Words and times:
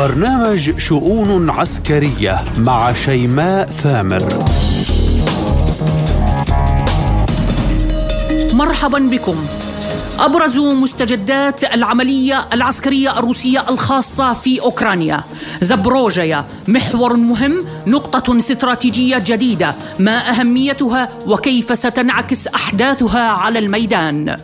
برنامج 0.00 0.78
شؤون 0.78 1.50
عسكرية 1.50 2.44
مع 2.58 2.92
شيماء 2.92 3.66
ثامر. 3.66 4.44
مرحبا 8.52 8.98
بكم. 8.98 9.36
أبرز 10.18 10.58
مستجدات 10.58 11.64
العملية 11.64 12.46
العسكرية 12.52 13.18
الروسية 13.18 13.68
الخاصة 13.68 14.32
في 14.32 14.60
أوكرانيا. 14.60 15.20
زبروجيا 15.60 16.44
محور 16.68 17.16
مهم 17.16 17.64
نقطة 17.86 18.38
استراتيجية 18.38 19.18
جديدة 19.26 19.74
ما 19.98 20.30
أهميتها 20.30 21.08
وكيف 21.26 21.78
ستنعكس 21.78 22.46
أحداثها 22.46 23.30
على 23.30 23.58
الميدان. 23.58 24.36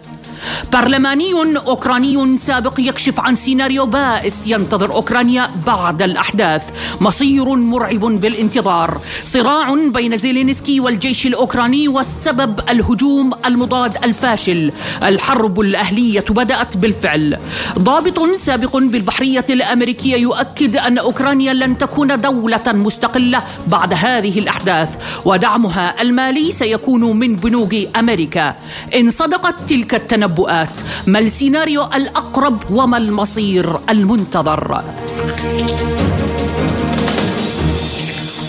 برلماني 0.73 1.33
أوكراني 1.67 2.39
سابق 2.39 2.75
يكشف 2.79 3.21
عن 3.21 3.35
سيناريو 3.35 3.87
بائس 3.87 4.49
ينتظر 4.49 4.93
أوكرانيا 4.93 5.51
بعد 5.67 6.03
الأحداث. 6.03 6.71
مصير 7.01 7.45
مرعب 7.45 8.01
بالانتظار. 8.01 9.01
صراع 9.25 9.75
بين 9.75 10.17
زيلينسكي 10.17 10.81
والجيش 10.81 11.27
الأوكراني 11.27 11.89
والسبب 11.89 12.61
الهجوم 12.69 13.31
المضاد 13.47 14.05
الفاشل. 14.05 14.73
الحرب 15.03 15.61
الأهلية 15.61 16.25
بدأت 16.31 16.77
بالفعل. 16.77 17.39
ضابط 17.79 18.19
سابق 18.37 18.77
بالبحرية 18.77 19.45
الأمريكية 19.51 20.17
يؤكد 20.17 20.77
أن 20.77 20.99
أوكرانيا 20.99 21.53
لن 21.53 21.79
تكون 21.79 22.19
دولة 22.19 22.63
مستقلة 22.67 23.43
بعد 23.67 23.93
هذه 23.93 24.39
الأحداث 24.39 24.97
ودعمها 25.25 26.03
المالي 26.03 26.53
سيكون 26.53 27.17
من 27.17 27.37
بنوك 27.37 27.75
أمريكا. 27.97 28.55
إن 28.95 29.11
صدقت 29.11 29.55
تلك 29.69 29.95
التنبؤات 29.95 30.26
التنبؤات 30.27 30.77
ما 31.07 31.19
السيناريو 31.19 31.85
الأقرب 31.95 32.71
وما 32.71 32.97
المصير 32.97 33.79
المنتظر؟ 33.91 34.83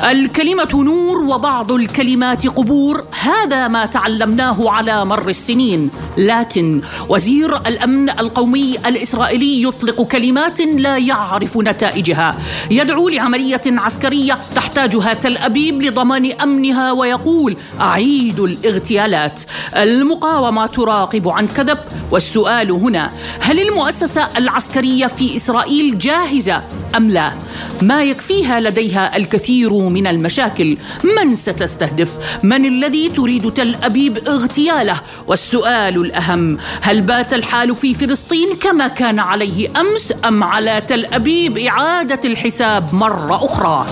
الكلمة 0.04 0.74
نور 0.74 1.18
وبعض 1.18 1.72
الكلمات 1.72 2.48
قبور. 2.48 3.04
هذا 3.22 3.68
ما 3.68 3.86
تعلمناه 3.86 4.70
على 4.70 5.06
مر 5.06 5.30
السنين. 5.30 5.90
لكن 6.18 6.82
وزير 7.10 7.58
الأمن 7.58 8.10
القومي 8.10 8.78
الإسرائيلي 8.86 9.64
يطلق 9.64 10.02
كلمات 10.02 10.62
لا 10.62 10.98
يعرف 10.98 11.58
نتائجها 11.58 12.38
يدعو 12.72 13.10
لعملية 13.10 13.62
عسكرية 13.68 14.40
تحتاجها 14.56 15.14
تل 15.14 15.38
أبيب 15.38 15.82
لضمان 15.82 16.32
أمنها 16.32 16.92
ويقول 16.92 17.58
أعيد 17.82 18.40
الاغتيالات 18.40 19.42
المقاومة 19.76 20.66
تراقب 20.66 21.30
عن 21.30 21.48
كذب 21.48 21.78
والسؤال 22.12 22.72
هنا 22.72 23.12
هل 23.40 23.60
المؤسسة 23.60 24.30
العسكرية 24.38 25.08
في 25.08 25.36
إسرائيل 25.36 25.98
جاهزة 25.98 26.64
أم 26.96 27.08
لا؟ 27.10 27.34
ما 27.82 28.04
يكفيها 28.04 28.60
لديها 28.60 29.18
الكثير 29.18 29.74
من 29.74 30.08
المشاكل 30.08 30.78
من 31.04 31.36
ستستهدف؟ 31.36 32.18
من 32.44 32.66
الذي 32.66 33.10
تريد 33.10 33.52
تل 33.54 33.76
أبيب 33.84 34.18
اغتياله؟ 34.28 35.02
والسؤال 35.28 36.07
الأهم 36.08 36.58
هل 36.82 37.02
بات 37.02 37.34
الحال 37.34 37.76
في 37.76 37.94
فلسطين 37.94 38.48
كما 38.62 38.88
كان 38.88 39.20
عليه 39.20 39.82
أمس 39.82 40.14
أم 40.26 40.44
على 40.44 40.82
تل 40.88 41.06
أبيب 41.06 41.58
إعادة 41.58 42.20
الحساب 42.26 42.94
مرة 42.96 43.46
أخرى؟ 43.46 43.86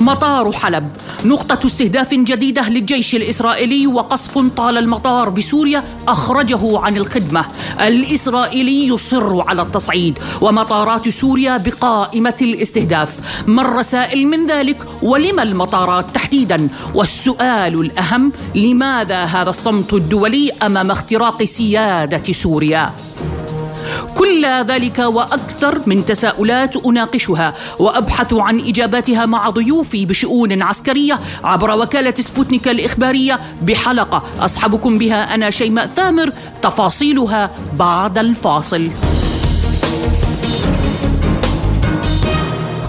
مطار 0.00 0.52
حلب. 0.52 0.90
نقطة 1.24 1.66
استهداف 1.66 2.14
جديدة 2.14 2.68
للجيش 2.68 3.14
الإسرائيلي 3.14 3.86
وقصف 3.86 4.38
طال 4.56 4.78
المطار 4.78 5.28
بسوريا 5.28 5.84
أخرجه 6.08 6.78
عن 6.78 6.96
الخدمة. 6.96 7.44
الإسرائيلي 7.80 8.88
يصر 8.88 9.48
على 9.48 9.62
التصعيد 9.62 10.18
ومطارات 10.40 11.08
سوريا 11.08 11.56
بقائمة 11.56 12.36
الاستهداف. 12.42 13.20
ما 13.46 13.62
الرسائل 13.62 14.26
من 14.26 14.46
ذلك؟ 14.46 14.76
ولم 15.02 15.40
المطارات 15.40 16.14
تحديدا؟ 16.14 16.68
والسؤال 16.94 17.80
الأهم 17.80 18.32
لماذا 18.54 19.24
هذا 19.24 19.50
الصمت 19.50 19.92
الدولي 19.92 20.50
أمام 20.62 20.90
اختراق 20.90 21.44
سيادة 21.44 22.32
سوريا؟ 22.32 22.90
كل 24.20 24.46
ذلك 24.46 24.98
وأكثر 24.98 25.80
من 25.86 26.04
تساؤلات 26.06 26.76
أناقشها 26.76 27.54
وأبحث 27.78 28.32
عن 28.34 28.60
إجاباتها 28.60 29.26
مع 29.26 29.50
ضيوفي 29.50 30.06
بشؤون 30.06 30.62
عسكرية 30.62 31.20
عبر 31.44 31.78
وكالة 31.78 32.14
سبوتنيك 32.14 32.68
الإخبارية 32.68 33.40
بحلقة. 33.62 34.22
اصحبكم 34.40 34.98
بها 34.98 35.34
أنا 35.34 35.50
شيماء 35.50 35.86
ثامر 35.86 36.32
تفاصيلها 36.62 37.50
بعد 37.78 38.18
الفاصل. 38.18 38.90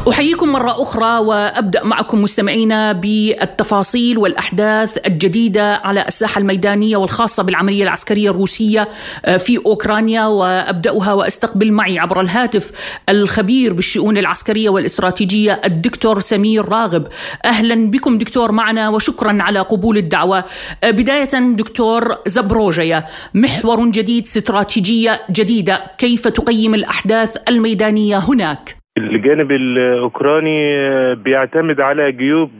أحييكم 0.09 0.51
مرة 0.51 0.81
أخرى 0.81 1.17
وأبدأ 1.17 1.83
معكم 1.83 2.21
مستمعينا 2.21 2.91
بالتفاصيل 2.91 4.17
والأحداث 4.17 4.97
الجديدة 5.07 5.75
على 5.75 6.05
الساحة 6.07 6.39
الميدانية 6.39 6.97
والخاصة 6.97 7.43
بالعملية 7.43 7.83
العسكرية 7.83 8.29
الروسية 8.29 8.89
آه، 9.25 9.37
في 9.37 9.57
أوكرانيا 9.65 10.25
وأبدأها 10.25 11.13
وأستقبل 11.13 11.71
معي 11.71 11.99
عبر 11.99 12.21
الهاتف 12.21 12.71
الخبير 13.09 13.73
بالشؤون 13.73 14.17
العسكرية 14.17 14.69
والإستراتيجية 14.69 15.61
الدكتور 15.65 16.19
سمير 16.19 16.69
راغب 16.69 17.07
أهلا 17.45 17.91
بكم 17.91 18.17
دكتور 18.17 18.51
معنا 18.51 18.89
وشكرا 18.89 19.37
على 19.41 19.59
قبول 19.59 19.97
الدعوة 19.97 20.43
آه، 20.83 20.91
بداية 20.91 21.53
دكتور 21.55 22.17
زبروجيا 22.25 23.05
محور 23.33 23.89
جديد 23.89 24.23
استراتيجية 24.23 25.21
جديدة 25.31 25.83
كيف 25.97 26.27
تقيم 26.27 26.75
الأحداث 26.75 27.37
الميدانية 27.49 28.17
هناك؟ 28.17 28.80
الجانب 28.97 29.51
الأوكراني 29.51 30.75
بيعتمد 31.15 31.81
على 31.81 32.11
جيوب 32.11 32.51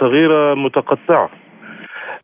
صغيرة 0.00 0.54
متقطعة. 0.54 1.30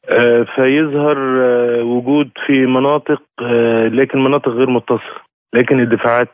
آه، 0.09 0.43
فيظهر 0.43 1.17
آه، 1.19 1.83
وجود 1.83 2.31
في 2.47 2.67
مناطق 2.67 3.23
آه، 3.43 3.89
لكن 3.89 4.25
مناطق 4.25 4.49
غير 4.49 4.71
متصلة. 4.71 5.27
لكن 5.55 5.81
الدفاعات 5.81 6.29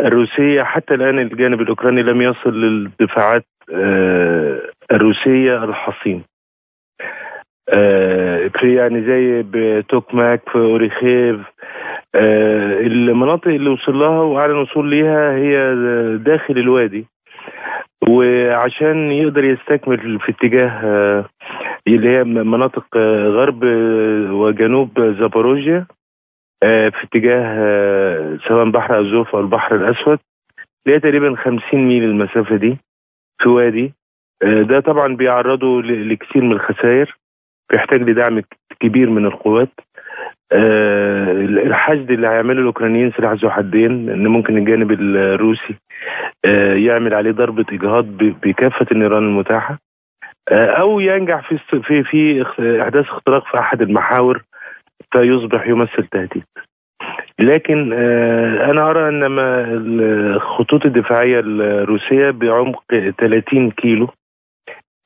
الروسية 0.00 0.62
حتى 0.62 0.94
الآن 0.94 1.18
الجانب 1.18 1.60
الأوكراني 1.60 2.02
لم 2.02 2.22
يصل 2.22 2.60
للدفاعات 2.60 3.44
الروسية 4.92 5.64
الحصين. 5.64 6.22
في 8.60 8.74
يعني 8.74 9.02
زي 9.06 9.42
بتوكماك 9.42 10.48
في 10.52 10.58
أوريخيف 10.58 11.36
آه، 11.36 11.44
المناطق 12.14 13.48
اللي 13.48 13.70
وصل 13.70 13.94
لها 13.98 14.20
واعلن 14.20 14.56
وصول 14.56 14.90
ليها 14.90 15.32
هي 15.36 15.74
داخل 16.18 16.58
الوادي. 16.58 17.06
وعشان 18.08 19.12
يقدر 19.12 19.44
يستكمل 19.44 20.20
في 20.20 20.32
اتجاه 20.32 20.68
آه، 20.84 21.24
اللي 21.86 22.08
هي 22.08 22.24
مناطق 22.24 22.86
آه، 22.96 23.28
غرب 23.28 23.64
وجنوب 24.30 25.00
زاباروجيا 25.00 25.86
في 26.62 27.04
اتجاه 27.04 28.38
سواء 28.48 28.70
بحر 28.70 29.00
ازوف 29.00 29.34
أو 29.34 29.40
البحر 29.40 29.76
الأسود. 29.76 30.18
اللي 30.86 30.96
هي 30.96 31.00
تقريبا 31.00 31.36
50 31.36 31.60
ميل 31.88 32.04
المسافة 32.04 32.56
دي 32.56 32.76
في 33.42 33.48
وادي. 33.48 33.92
ده 34.42 34.80
طبعا 34.80 35.16
بيعرضه 35.16 35.82
لكثير 35.82 36.42
من 36.42 36.52
الخسائر. 36.52 37.16
بيحتاج 37.70 38.02
لدعم 38.02 38.42
كبير 38.80 39.10
من 39.10 39.26
القوات. 39.26 39.80
آه، 40.52 41.32
الحشد 41.42 42.10
اللي 42.10 42.28
هيعمله 42.28 42.60
الأوكرانيين 42.60 43.12
سلاح 43.16 43.32
ذو 43.32 43.50
حدين 43.50 44.10
إن 44.10 44.26
ممكن 44.26 44.56
الجانب 44.56 44.92
الروسي 44.92 45.74
آه، 46.44 46.74
يعمل 46.74 47.14
عليه 47.14 47.30
ضربة 47.30 47.64
إجهاض 47.72 48.04
بكافة 48.18 48.86
النيران 48.92 49.22
المتاحة 49.22 49.78
آه، 50.48 50.66
أو 50.66 51.00
ينجح 51.00 51.48
في 51.48 51.80
في 51.82 52.02
في 52.04 52.82
أحداث 52.82 53.04
اختراق 53.04 53.44
في 53.50 53.58
أحد 53.58 53.82
المحاور 53.82 54.42
فيصبح 55.12 55.66
يمثل 55.66 56.06
تهديد. 56.10 56.44
لكن 57.40 57.92
أنا 58.62 58.90
أرى 58.90 59.08
إن 59.08 59.38
الخطوط 59.38 60.86
الدفاعية 60.86 61.40
الروسية 61.40 62.30
بعمق 62.30 62.82
30 63.18 63.70
كيلو 63.70 64.08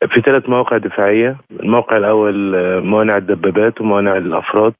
في 0.09 0.21
ثلاث 0.21 0.49
مواقع 0.49 0.77
دفاعية، 0.77 1.37
الموقع 1.61 1.97
الأول 1.97 2.35
موانع 2.83 3.17
الدبابات 3.17 3.81
وموانع 3.81 4.17
الافراد 4.17 4.75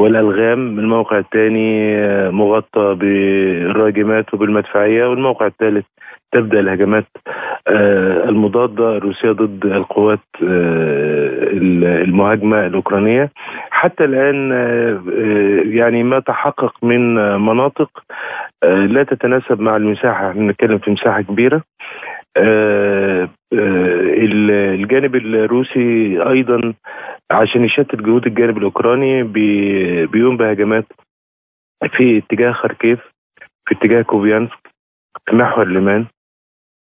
والألغام 0.00 0.78
الموقع 0.78 1.18
الثاني 1.18 1.96
مغطى 2.30 2.94
بالراجمات 2.94 4.34
وبالمدفعية 4.34 5.06
والموقع 5.06 5.46
الثالث 5.46 5.84
تبدأ 6.32 6.60
الهجمات 6.60 7.06
آه، 7.68 8.24
المضادة 8.28 8.96
الروسية 8.96 9.32
ضد 9.32 9.66
القوات 9.66 10.20
آه، 10.42 11.48
المهاجمة 12.04 12.66
الأوكرانية. 12.66 13.30
حتى 13.70 14.04
الآن 14.04 14.52
آه، 14.52 15.02
يعني 15.64 16.02
ما 16.02 16.18
تحقق 16.18 16.74
من 16.84 17.14
مناطق 17.40 17.90
لا 18.64 19.02
تتناسب 19.02 19.60
مع 19.60 19.76
المساحة. 19.76 20.30
إحنا 20.30 20.40
بنتكلم 20.40 20.78
في 20.78 20.90
مساحة 20.90 21.22
كبيرة. 21.22 21.62
الجانب 23.52 25.16
الروسي 25.16 26.18
أيضا 26.28 26.74
عشان 27.30 27.64
يشتت 27.64 27.96
جهود 27.96 28.26
الجانب 28.26 28.58
الأوكراني 28.58 29.22
بي 29.22 30.06
بيقوم 30.06 30.36
بهجمات 30.36 30.84
في 31.96 32.18
اتجاه 32.18 32.52
خاركيف 32.52 32.98
في 33.68 33.74
اتجاه 33.74 34.02
كوبيانسك 34.02 34.72
في 35.26 35.36
محور 35.36 35.68
ليمان 35.68 36.06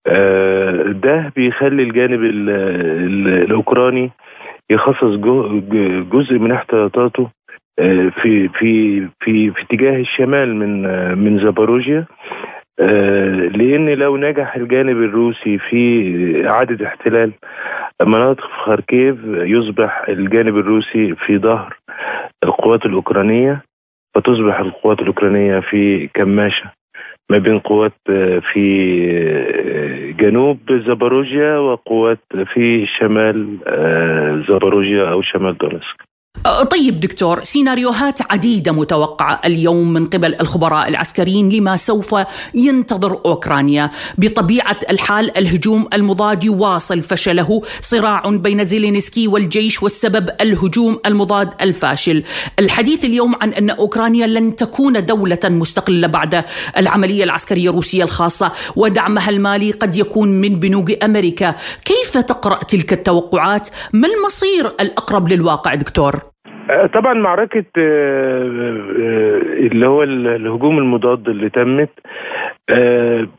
آه، 0.06 0.72
ده 0.86 1.32
بيخلي 1.36 1.82
الجانب 1.82 2.20
ال 2.24 2.50
ال 2.50 3.28
الأوكراني 3.28 4.10
يخصص 4.70 5.14
جزء 6.12 6.38
من 6.38 6.52
احتياطاته 6.52 7.30
آه، 7.78 8.08
في 8.22 8.48
في 8.48 9.00
في 9.20 9.50
في 9.50 9.62
اتجاه 9.62 10.00
الشمال 10.00 10.56
من 10.56 10.82
من 11.18 11.44
زاباروجيا. 11.44 12.06
لأن 12.78 13.88
لو 13.88 14.16
نجح 14.16 14.56
الجانب 14.56 14.96
الروسي 14.96 15.58
في 15.58 16.48
اعاده 16.50 16.86
احتلال 16.86 17.32
مناطق 18.02 18.46
في 18.46 18.54
خاركيف 18.64 19.16
يصبح 19.24 20.04
الجانب 20.08 20.56
الروسي 20.56 21.14
في 21.14 21.38
ظهر 21.38 21.76
القوات 22.44 22.86
الأوكرانية 22.86 23.62
فتصبح 24.14 24.60
القوات 24.60 25.00
الأوكرانية 25.00 25.60
في 25.60 26.08
كماشة 26.14 26.72
ما 27.30 27.38
بين 27.38 27.58
قوات 27.58 27.92
في 28.52 30.14
جنوب 30.18 30.58
زاباروجيا 30.86 31.58
وقوات 31.58 32.18
في 32.54 32.86
شمال 32.98 33.58
زاباروجيا 34.48 35.10
أو 35.10 35.22
شمال 35.22 35.58
دونسك. 35.58 36.11
طيب 36.70 37.00
دكتور 37.00 37.42
سيناريوهات 37.42 38.32
عديدة 38.32 38.72
متوقعة 38.72 39.40
اليوم 39.44 39.92
من 39.92 40.06
قبل 40.06 40.34
الخبراء 40.40 40.88
العسكريين 40.88 41.48
لما 41.48 41.76
سوف 41.76 42.16
ينتظر 42.54 43.20
أوكرانيا 43.26 43.90
بطبيعة 44.18 44.76
الحال 44.90 45.38
الهجوم 45.38 45.88
المضاد 45.92 46.44
يواصل 46.44 47.02
فشله 47.02 47.62
صراع 47.80 48.30
بين 48.30 48.64
زيلينسكي 48.64 49.28
والجيش 49.28 49.82
والسبب 49.82 50.30
الهجوم 50.40 50.98
المضاد 51.06 51.50
الفاشل 51.60 52.22
الحديث 52.58 53.04
اليوم 53.04 53.34
عن 53.34 53.52
أن 53.52 53.70
أوكرانيا 53.70 54.26
لن 54.26 54.56
تكون 54.56 55.04
دولة 55.04 55.40
مستقلة 55.44 56.06
بعد 56.06 56.44
العملية 56.76 57.24
العسكرية 57.24 57.70
الروسية 57.70 58.04
الخاصة 58.04 58.52
ودعمها 58.76 59.30
المالي 59.30 59.70
قد 59.70 59.96
يكون 59.96 60.28
من 60.28 60.60
بنوك 60.60 61.04
أمريكا 61.04 61.54
كيف 61.84 62.18
تقرأ 62.18 62.64
تلك 62.64 62.92
التوقعات؟ 62.92 63.68
ما 63.92 64.08
المصير 64.08 64.66
الأقرب 64.66 65.28
للواقع 65.28 65.74
دكتور؟ 65.74 66.31
آه، 66.70 66.86
طبعا 66.86 67.14
معركة 67.14 67.64
آه، 67.78 68.42
آه، 68.42 69.38
اللي 69.66 69.86
هو 69.86 70.02
الهجوم 70.02 70.78
المضاد 70.78 71.28
اللي 71.28 71.50
تمت 71.50 71.90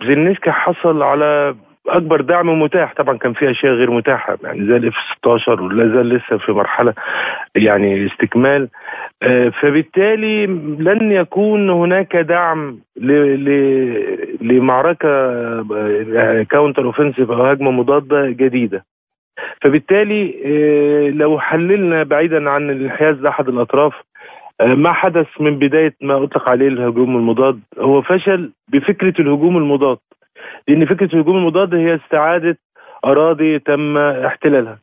زيلينسكي 0.07 0.51
حصل 0.51 1.03
على 1.03 1.55
أكبر 1.87 2.21
دعم 2.21 2.61
متاح 2.61 2.93
طبعا 2.93 3.17
كان 3.17 3.33
في 3.33 3.51
أشياء 3.51 3.73
غير 3.73 3.91
متاحة 3.91 4.37
يعني 4.43 4.65
زي 4.67 4.75
الاف 4.75 4.93
16 5.17 5.61
ولا 5.61 5.95
زال 5.95 6.09
لسه 6.09 6.37
في 6.37 6.51
مرحلة 6.51 6.93
يعني 7.55 8.07
استكمال. 8.07 8.69
فبالتالي 9.61 10.45
لن 10.79 11.11
يكون 11.11 11.69
هناك 11.69 12.15
دعم 12.15 12.79
لمعركة 14.41 15.07
counter 16.43 16.85
offensive 16.85 17.31
أو 17.31 17.43
هجمة 17.43 17.71
مضادة 17.71 18.27
جديدة. 18.27 18.85
فبالتالي 19.61 20.35
آه، 20.45 21.09
لو 21.09 21.39
حللنا 21.39 22.03
بعيدا 22.03 22.49
عن 22.49 22.69
الانحياز 22.69 23.15
لأحد 23.21 23.49
الأطراف 23.49 23.93
آه، 24.61 24.73
ما 24.75 24.91
حدث 24.91 25.27
من 25.39 25.59
بداية 25.59 25.95
ما 26.01 26.23
أطلق 26.23 26.49
عليه 26.49 26.67
الهجوم 26.67 27.17
المضاد. 27.17 27.59
هو 27.79 28.01
فشل 28.01 28.51
بفكرة 28.67 29.21
الهجوم 29.21 29.57
المضاد 29.57 29.97
لأن 30.67 30.85
فكرة 30.85 31.09
الهجوم 31.13 31.37
المضاد 31.37 31.75
هي 31.75 31.95
استعادة 31.95 32.57
أراضي 33.05 33.59
تم 33.59 33.97
احتلالها. 33.97 34.79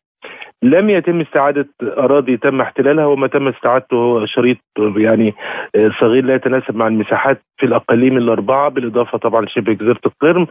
لم 0.62 0.90
يتم 0.90 1.20
استعادة 1.20 1.68
أراضي 1.82 2.36
تم 2.36 2.60
احتلالها 2.60 3.06
وما 3.06 3.26
تم 3.26 3.48
استعادته 3.48 3.96
هو 3.96 4.26
شريط 4.26 4.58
يعني 4.78 5.34
آه، 5.74 5.90
صغير 6.00 6.24
لا 6.24 6.34
يتناسب 6.34 6.76
مع 6.76 6.86
المساحات 6.86 7.42
في 7.56 7.66
الأقاليم 7.66 8.16
الأربعة 8.16 8.68
بالإضافة 8.68 9.18
طبعا 9.18 9.44
لشبه 9.44 9.72
جزيرة 9.72 10.00
القرم. 10.06 10.46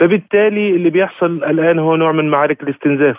فبالتالي 0.00 0.70
اللي 0.70 0.90
بيحصل 0.90 1.26
الآن 1.26 1.78
هو 1.78 1.96
نوع 1.96 2.12
من 2.12 2.30
معارك 2.30 2.62
الاستنزاف. 2.62 3.16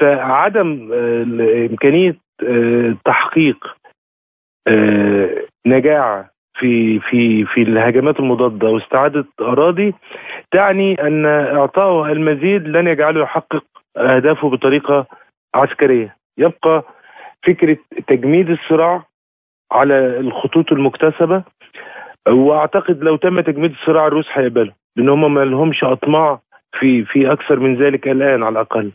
فعدم 0.00 0.90
آه، 0.92 1.66
إمكانية 1.70 2.16
آه، 2.48 2.96
تحقيق 3.04 3.76
نجاعة 5.66 6.30
في 6.58 7.00
في 7.00 7.44
في 7.44 7.62
الهجمات 7.62 8.20
المضادة 8.20 8.68
واستعاده 8.68 9.24
أراضي 9.40 9.94
تعني 10.50 11.00
أن 11.06 11.26
اعطائه 11.26 12.12
المزيد 12.12 12.68
لن 12.68 12.86
يجعله 12.86 13.22
يحقق 13.22 13.64
أهدافه 13.96 14.50
بطريقة 14.50 15.06
عسكرية. 15.54 16.16
يبقى 16.38 16.82
فكرة 17.46 17.76
تجميد 18.06 18.50
الصراع 18.50 19.02
على 19.72 20.20
الخطوط 20.20 20.72
المكتسبة 20.72 21.42
وأعتقد 22.28 23.02
لو 23.02 23.16
تم 23.16 23.40
تجميد 23.40 23.70
الصراع 23.70 24.06
الروس 24.06 24.26
هيقبلوا 24.32 24.72
لأن 24.96 25.08
هم 25.08 25.34
ما 25.34 25.40
لهمش 25.44 25.84
أطماع 25.84 26.40
في 26.80 27.04
في 27.04 27.32
أكثر 27.32 27.60
من 27.60 27.76
ذلك 27.76 28.08
الآن 28.08 28.42
على 28.42 28.52
الأقل. 28.52 28.90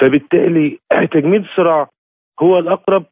فبالتالي 0.00 0.78
تجميد 1.12 1.42
الصراع 1.44 1.88
هو 2.40 2.58
الأقرب. 2.58 3.04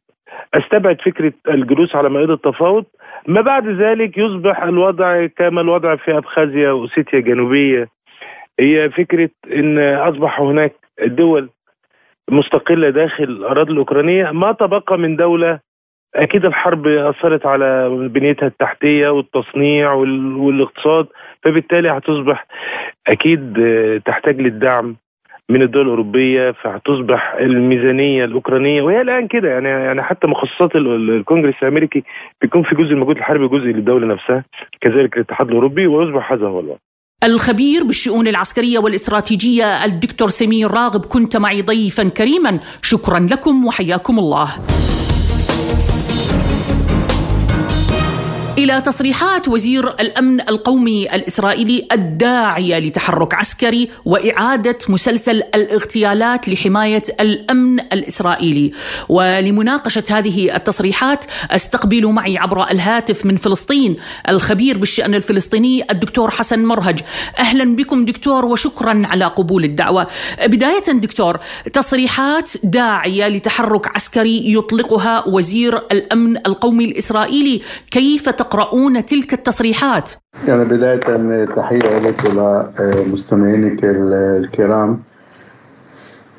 أستبعد 0.53 1.01
فكرة 1.01 1.33
الجلوس 1.47 1.95
على 1.95 2.09
مائدة 2.09 2.33
التفاوض. 2.33 2.85
ما 3.27 3.41
بعد 3.41 3.67
ذلك 3.67 4.17
يصبح 4.17 4.63
الوضع 4.63 5.25
كما 5.25 5.61
الوضع 5.61 5.95
في 5.95 6.17
أبخازيا 6.17 6.71
وأوسيتيا 6.71 7.19
الجنوبية. 7.19 7.87
هي 8.59 8.89
فكرة 8.89 9.29
إن 9.51 9.79
أصبح 9.79 10.41
هناك 10.41 10.73
دول 11.01 11.49
مستقلة 12.31 12.89
داخل 12.89 13.23
الأراضي 13.23 13.71
الأوكرانية. 13.71 14.31
ما 14.31 14.51
تبقى 14.51 14.97
من 14.97 15.15
دولة 15.15 15.59
أكيد 16.15 16.45
الحرب 16.45 16.87
أثرت 16.87 17.45
على 17.45 17.89
بنيتها 18.09 18.47
التحتية 18.47 19.09
والتصنيع 19.09 19.93
والاقتصاد 19.93 21.07
فبالتالي 21.43 21.89
هتصبح 21.89 22.45
أكيد 23.07 23.53
تحتاج 24.05 24.41
للدعم 24.41 24.95
من 25.49 25.61
الدول 25.61 25.81
الأوروبية 25.81 26.51
فهتصبح 26.51 27.35
الميزانية 27.39 28.25
الأوكرانية 28.25 28.81
وهي 28.81 29.01
الآن 29.01 29.27
كده. 29.27 29.49
يعني 29.49 29.69
يعني 29.69 30.03
حتى 30.03 30.27
مخصصات 30.27 30.75
الكونجرس 30.75 31.53
الأمريكي 31.63 32.03
بيكون 32.41 32.63
في 32.63 32.75
جزء 32.75 32.91
المجهود 32.91 33.17
الحربي 33.17 33.47
جزء 33.47 33.65
للدولة 33.65 34.07
نفسها 34.07 34.43
كذلك 34.81 35.17
الاتحاد 35.17 35.47
الأوروبي 35.47 35.87
ويصبح 35.87 36.31
هذا 36.31 36.47
هو 36.47 36.59
الوضع. 36.59 36.77
الخبير 37.23 37.83
بالشؤون 37.83 38.27
العسكرية 38.27 38.79
والإستراتيجية 38.79 39.63
الدكتور 39.85 40.27
سمير 40.27 40.71
راغب 40.71 41.05
كنت 41.05 41.37
معي 41.37 41.61
ضيفا 41.61 42.09
كريما. 42.09 42.59
شكرا 42.81 43.19
لكم 43.19 43.65
وحياكم 43.65 44.19
الله. 44.19 44.47
إلى 48.57 48.81
تصريحات 48.81 49.47
وزير 49.47 49.89
الأمن 49.89 50.41
القومي 50.41 51.15
الإسرائيلي 51.15 51.87
الداعية 51.91 52.79
لتحرك 52.79 53.33
عسكري 53.33 53.89
وإعادة 54.05 54.77
مسلسل 54.89 55.41
الاغتيالات 55.55 56.49
لحماية 56.49 57.03
الأمن 57.19 57.79
الإسرائيلي. 57.79 58.71
ولمناقشة 59.09 60.03
هذه 60.09 60.55
التصريحات 60.55 61.25
أستقبل 61.51 62.07
معي 62.07 62.37
عبر 62.37 62.71
الهاتف 62.71 63.25
من 63.25 63.35
فلسطين 63.35 63.97
الخبير 64.29 64.77
بالشأن 64.77 65.15
الفلسطيني 65.15 65.83
الدكتور 65.91 66.31
حسن 66.31 66.65
مرهج. 66.65 66.99
أهلا 67.39 67.75
بكم 67.75 68.05
دكتور 68.05 68.45
وشكرا 68.45 69.01
على 69.05 69.25
قبول 69.25 69.63
الدعوة. 69.63 70.07
بداية 70.45 70.91
دكتور 70.93 71.39
تصريحات 71.73 72.51
داعية 72.63 73.27
لتحرك 73.27 73.95
عسكري 73.95 74.53
يطلقها 74.53 75.27
وزير 75.27 75.77
الأمن 75.91 76.37
القومي 76.37 76.85
الإسرائيلي. 76.85 77.61
كيف 77.91 78.29
تقرؤون 78.45 79.05
تلك 79.05 79.33
التصريحات؟ 79.33 80.09
يعني 80.47 80.65
بداية 80.65 81.45
تحية 81.45 81.99
لك 82.07 82.25
ولمستمعينك 82.25 83.79
الكرام 83.83 84.99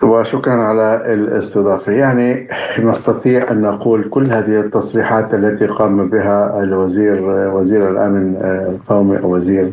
وشكرا 0.03 0.55
على 0.55 1.03
الاستضافة 1.15 1.93
يعني 1.93 2.49
نستطيع 2.79 3.51
أن 3.51 3.61
نقول 3.61 4.09
كل 4.11 4.27
هذه 4.27 4.61
التصريحات 4.61 5.35
التي 5.35 5.67
قام 5.67 6.09
بها 6.09 6.63
الوزير 6.63 7.21
وزير 7.55 7.91
الأمن 7.91 8.37
القومي 8.43 9.19
أو 9.19 9.35
وزير 9.35 9.73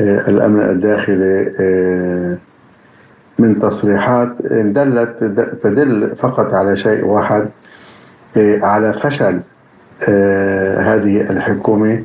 الأمن 0.00 0.62
الداخلي 0.62 2.38
من 3.38 3.58
تصريحات 3.58 4.42
دلت 4.52 5.24
تدل 5.62 6.16
فقط 6.16 6.54
على 6.54 6.76
شيء 6.76 7.04
واحد 7.04 7.48
على 8.62 8.92
فشل 8.92 9.34
آه، 9.34 9.57
هذه 10.78 11.30
الحكومة 11.30 12.02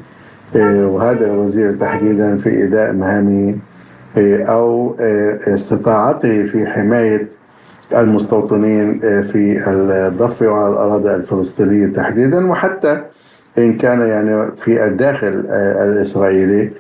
آه، 0.56 0.88
وهذا 0.88 1.26
الوزير 1.26 1.72
تحديدا 1.72 2.38
في 2.38 2.64
إداء 2.64 2.94
مهامه 2.94 3.56
آه، 4.18 4.44
أو 4.44 4.96
استطاعته 5.48 6.44
في 6.44 6.68
حماية 6.68 7.28
المستوطنين 7.96 9.00
في 9.00 9.64
الضفة 9.68 10.48
وعلى 10.48 10.74
الأراضي 10.74 11.16
الفلسطينية 11.16 11.88
تحديدا 11.88 12.48
وحتى 12.52 13.02
إن 13.58 13.78
كان 13.78 14.02
يعني 14.02 14.52
في 14.58 14.86
الداخل 14.86 15.46
الإسرائيلي. 15.50 16.72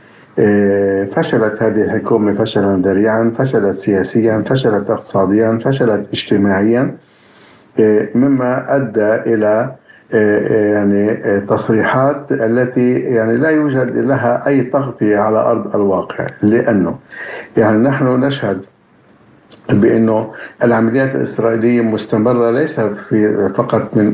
فشلت 1.12 1.63
هذه 1.63 1.84
الحكومة 1.84 2.34
فشلا 2.34 2.82
ذريعا 2.86 3.32
فشلت 3.38 3.77
سياسيا 3.77 4.43
فشلت 4.46 4.89
اقتصاديا 4.89 5.60
فشلت 5.65 6.08
اجتماعيا 6.13 6.98
مما 8.15 8.75
أدى 8.75 9.13
إلى 9.15 9.75
يعني 10.13 11.13
تصريحات 11.41 12.32
التي 12.32 12.93
يعني 12.93 13.38
لا 13.38 13.50
يوجد 13.50 13.98
لها 13.98 14.48
أي 14.48 14.62
تغطية 14.62 15.17
على 15.17 15.39
أرض 15.39 15.75
الواقع. 15.75 16.27
لأنه 16.41 16.96
يعني 17.58 17.77
نحن 17.77 18.05
نشهد 18.05 18.65
بأنه 19.70 20.32
العمليات 20.63 21.15
الإسرائيلية 21.15 21.82
مستمرة 21.82 22.51
ليس 22.51 22.79
في 22.79 23.50
فقط 23.55 23.98
من 23.98 24.05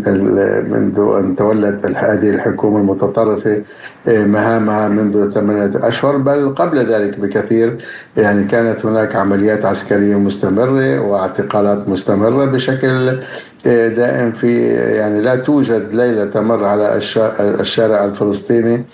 منذ 0.71 0.99
أن 1.19 1.35
تولت 1.35 1.85
هذه 1.85 2.29
الحكومة 2.29 2.79
المتطرفة 2.79 3.61
آه، 4.07 4.25
مهامها 4.25 4.87
منذ 4.87 5.29
ثمانية 5.29 5.87
أشهر 5.87 6.17
بل 6.17 6.55
قبل 6.55 6.79
ذلك 6.79 7.19
بكثير. 7.19 7.77
يعني 8.17 8.43
كانت 8.43 8.85
هناك 8.85 9.15
عمليات 9.15 9.65
عسكرية 9.65 10.15
مستمرة 10.15 10.99
واعتقالات 10.99 11.89
مستمرة 11.89 12.45
بشكل 12.45 12.87
آه، 12.87 13.19
دائم 13.65 14.31
في 14.31 14.67
يعني 14.73 15.21
لا 15.21 15.35
توجد 15.35 15.93
ليلة 15.93 16.25
تمر 16.25 16.65
على 16.65 16.99
الشارع 17.39 18.05
الفلسطيني 18.05 18.85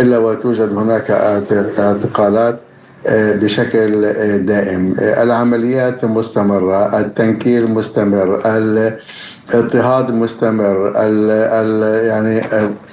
إلا 0.00 0.18
وتوجد 0.18 0.76
هناك 0.76 1.10
اعتقالات 1.10 2.58
آه، 3.06 3.32
بشكل 3.32 4.04
آه، 4.04 4.36
دائم. 4.36 4.94
آه، 5.00 5.22
العمليات 5.22 6.04
مستمرة 6.04 7.00
التنكيل 7.00 7.70
مستمر 7.70 8.40
الاضطهاد 8.46 10.10
مستمر 10.14 10.88
ال 10.88 11.30
ال 11.30 12.04
يعني 12.06 12.42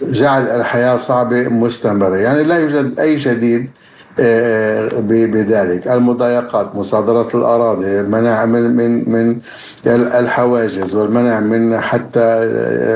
جعل 0.01 0.47
الحياة 0.47 0.97
صعبة 0.97 1.41
مستمرة. 1.49 2.15
يعني 2.15 2.43
لا 2.43 2.57
يوجد 2.57 2.99
أي 2.99 3.15
جديد 3.15 3.69
بذلك. 4.17 5.87
المضايقات 5.87 6.75
مصادرة 6.75 7.27
الأراضي 7.33 8.01
منع 8.01 8.45
من 8.45 8.75
من 8.75 9.09
من 9.09 9.39
الحواجز 9.87 10.95
والمنع 10.95 11.39
من 11.39 11.79
حتى 11.79 12.19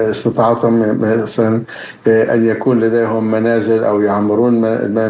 استطاعتهم 0.09 1.01
مثلا 1.01 1.61
أن 2.07 2.45
يكون 2.45 2.79
لديهم 2.79 3.31
منازل 3.31 3.83
أو 3.83 4.01
يعمرون 4.01 4.61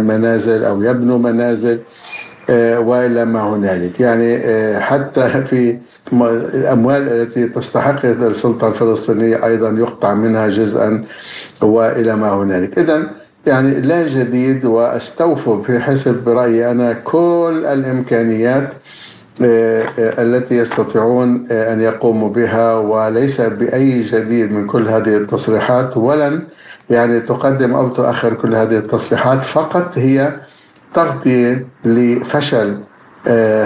منازل 0.01 0.65
أو 0.65 0.83
يبنوا 0.83 1.17
منازل 1.17 1.79
والى 2.77 3.25
ما 3.25 3.41
هنالك. 3.41 3.99
يعني 3.99 4.39
حتى 4.79 5.29
في 5.29 5.77
الأموال 6.53 7.09
التي 7.09 7.47
تستحق 7.47 8.05
السلطة 8.05 8.67
الفلسطينية 8.67 9.45
أيضا 9.45 9.69
يقطع 9.69 10.13
منها 10.13 10.47
جزءا 10.47 11.03
وإلى 11.61 12.15
ما 12.15 12.29
هنالك. 12.29 12.79
اذا 12.79 13.09
يعني 13.47 13.81
لا 13.81 14.07
جديد 14.07 14.65
وأستوفوا 14.65 15.63
في 15.63 15.79
حسب 15.79 16.29
رأيي 16.29 16.71
أنا 16.71 16.93
كل 16.93 17.65
الإمكانيات 17.65 18.73
آه، 19.41 19.83
آه، 19.99 20.23
التي 20.23 20.57
يستطيعون 20.57 21.47
آه، 21.51 21.73
أن 21.73 21.81
يقوموا 21.81 22.29
بها 22.29 22.73
وليس 22.75 23.41
بأي 23.41 24.01
جديد 24.01 24.51
من 24.51 24.67
كل 24.67 24.89
هذه 24.89 25.17
التصريحات 25.17 25.97
ولن 25.97 26.41
يعني 26.89 27.19
تقدم 27.19 27.75
أو 27.75 27.89
تؤخر 27.89 28.33
كل 28.33 28.55
هذه 28.55 28.77
التصريحات 28.77 29.43
فقط 29.43 29.97
هي 29.97 30.33
تغطيه 30.93 31.67
لفشل 31.85 32.77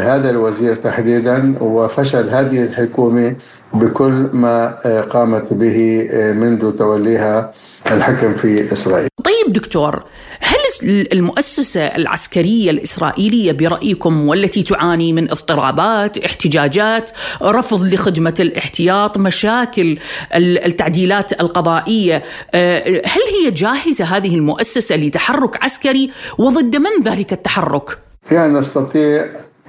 هذا 0.09 0.29
الوزير 0.29 0.75
تحديدا 0.75 1.55
وفشل 1.61 2.29
هذه 2.29 2.63
الحكومة 2.63 3.35
بكل 3.73 4.29
ما 4.33 4.75
قامت 5.09 5.53
به 5.53 6.09
منذ 6.35 6.71
توليها 6.71 7.53
الحكم 7.91 8.33
في 8.33 8.73
إسرائيل. 8.73 9.09
طيب 9.43 9.53
دكتور 9.53 10.03
هل 10.39 10.87
المؤسسة 11.13 11.81
العسكرية 11.81 12.71
الإسرائيلية 12.71 13.51
برأيكم 13.51 14.27
والتي 14.27 14.63
تعاني 14.63 15.13
من 15.13 15.31
اضطرابات، 15.31 16.17
احتجاجات، 16.17 17.11
رفض 17.43 17.93
لخدمة 17.93 18.33
الاحتياط، 18.39 19.17
مشاكل 19.17 19.97
التعديلات 20.35 21.41
القضائية، 21.41 22.23
آه، 22.53 23.01
هل 23.05 23.21
هي 23.43 23.51
جاهزة 23.51 24.05
هذه 24.05 24.35
المؤسسة 24.35 24.95
لتحرك 24.95 25.63
عسكري 25.63 26.11
وضد 26.37 26.75
من 26.75 27.03
ذلك 27.05 27.33
التحرك؟ 27.33 27.97
يعني 28.31 28.53
نستطيع 28.53 29.25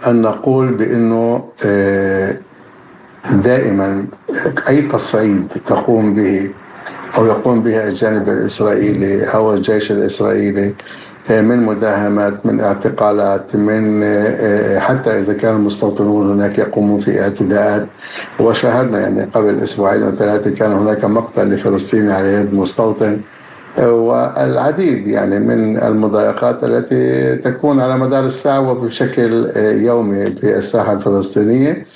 أن 0.07 0.23
نقول 0.23 0.75
بأنه 0.75 1.49
آه، 1.65 2.39
دائما 3.33 4.07
أي 4.69 4.83
تصعيد 4.83 5.49
تقوم 5.49 6.15
به 6.15 6.51
أو 7.19 7.27
يقوم 7.27 7.63
بها 7.63 7.89
الجانب 7.89 8.29
الإسرائيلي 8.29 9.25
أو 9.25 9.55
الجيش 9.55 9.93
الإسرائيلي 9.93 10.75
آه، 11.31 11.41
من 11.41 11.63
مداهمات 11.63 12.47
من 12.47 12.61
اعتقالات 12.61 13.57
من 13.57 14.03
آه، 14.03 14.07
آه، 14.07 14.79
حتى 14.79 15.19
إذا 15.21 15.33
كان 15.33 15.57
المستوطنون 15.57 16.31
هناك 16.31 16.59
يقومون 16.59 17.01
في 17.01 17.23
اعتداءات. 17.23 17.87
وشاهدنا 18.41 19.01
يعني 19.01 19.25
قبل 19.25 19.59
أسبوعين 19.63 20.03
أو 20.03 20.11
ثلاثة 20.11 20.51
كان 20.51 20.73
هناك 20.73 21.05
مقتل 21.05 21.51
لفلسطيني 21.51 22.13
على 22.13 22.33
يد 22.33 22.55
مستوطن. 22.55 23.21
والعديد 23.79 25.07
يعني 25.07 25.39
من 25.39 25.83
المضايقات 25.83 26.65
التي 26.65 27.37
تكون 27.37 27.81
على 27.81 27.99
مدار 27.99 28.27
الساعة 28.27 28.71
وبشكل 28.71 29.51
يومي 29.57 30.27
في 30.27 30.59
الساحة 30.59 30.93
الفلسطينية. 30.93 31.87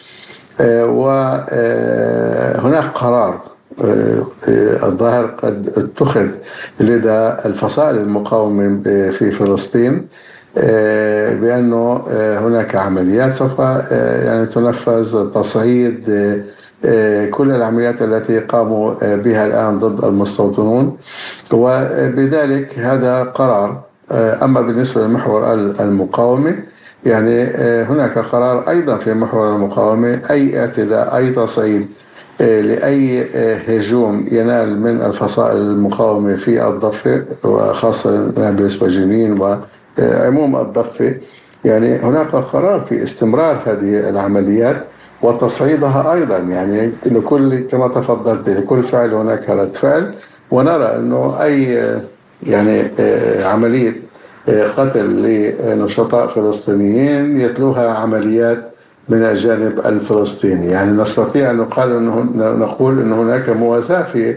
وهناك 0.61 1.55
قرار 2.95 3.58
الظاهر 4.83 5.27
قد 5.27 5.73
اتخذ 5.77 6.27
لدى 6.81 7.33
الفصائل 7.45 7.97
المقاومة 7.97 8.81
في 9.11 9.31
فلسطين 9.31 10.09
آه، 10.59 11.35
بأنه 11.35 12.05
آه، 12.09 12.39
هناك 12.39 12.77
عمليات 12.77 13.35
سوف 13.35 13.61
آه، 13.61 14.25
يعني 14.25 14.47
تنفذ 14.47 15.33
تصعيد 15.33 16.05
كل 17.31 17.51
العمليات 17.51 18.03
التي 18.03 18.39
قاموا 18.39 18.95
بها 19.17 19.47
الآن 19.47 19.79
ضد 19.79 20.05
المستوطنون. 20.05 20.97
وبذلك 21.53 22.79
هذا 22.79 23.23
قرار 23.23 23.83
أما 24.13 24.61
بالنسبة 24.61 25.07
لمحور 25.07 25.53
المقاومة 25.55 26.57
يعني 27.07 27.45
هناك 27.85 28.19
قرار 28.19 28.69
أيضا 28.69 28.97
في 28.97 29.15
محور 29.15 29.57
المقاومة 29.57 30.21
أي 30.31 30.61
اعتداء 30.61 31.17
أي 31.17 31.31
تصعيد 31.31 31.89
لأي 32.41 33.27
هجوم 33.69 34.27
ينال 34.33 34.81
من 34.81 35.03
الفصائل 35.03 35.57
المقاومة 35.57 36.37
في 36.37 36.69
الضفة 36.69 37.25
وخاصة 37.45 38.33
نابلس 38.37 38.83
وجنين 38.83 39.41
وعموم 39.99 40.57
الضفة. 40.57 41.15
يعني 41.65 41.97
هناك 41.97 42.31
قرار 42.35 42.81
في 42.81 43.03
استمرار 43.03 43.63
هذه 43.67 44.09
العمليات 44.09 44.85
وتصعيدها 45.23 46.13
أيضا. 46.13 46.39
يعني 46.39 46.91
لكل 47.07 47.59
كما 47.59 47.89
تفضلت 47.89 48.49
لكل 48.49 48.83
فعل 48.83 49.15
هناك 49.15 49.51
رد 49.51 49.75
فعل. 49.77 50.15
ونرى 50.51 50.97
أنه 50.97 51.43
أي 51.43 51.91
يعني 52.47 52.91
عملية 53.45 53.93
قتل 54.77 55.07
لنشطاء 55.63 56.27
فلسطينيين 56.27 57.41
يتلوها 57.41 57.89
عمليات 57.95 58.68
من 59.09 59.25
الجانب 59.25 59.79
الفلسطيني. 59.79 60.67
يعني 60.67 60.93
نستطيع 60.93 61.51
أن 61.51 61.57
نقال 61.57 61.97
أنه 61.97 62.21
نقول 62.37 62.99
أن 63.01 63.13
هناك 63.13 63.49
مواساة 63.49 64.03
في 64.03 64.37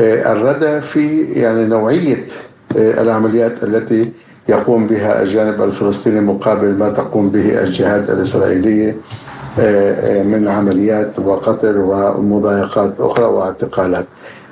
آه، 0.00 0.32
الردى 0.32 0.80
في 0.80 1.22
يعني 1.22 1.64
نوعية 1.64 2.24
آه، 2.76 3.02
العمليات 3.02 3.64
التي 3.64 4.12
يقوم 4.48 4.86
بها 4.86 5.22
الجانب 5.22 5.62
الفلسطيني 5.62 6.20
مقابل 6.20 6.74
ما 6.74 6.88
تقوم 6.88 7.30
به 7.30 7.62
الجهات 7.62 8.10
الإسرائيلية 8.10 8.96
آه، 9.60 10.22
من 10.22 10.48
عمليات 10.48 11.18
وقتل 11.18 11.76
ومضايقات 11.76 13.00
أخرى 13.00 13.24
واعتقالات. 13.24 14.06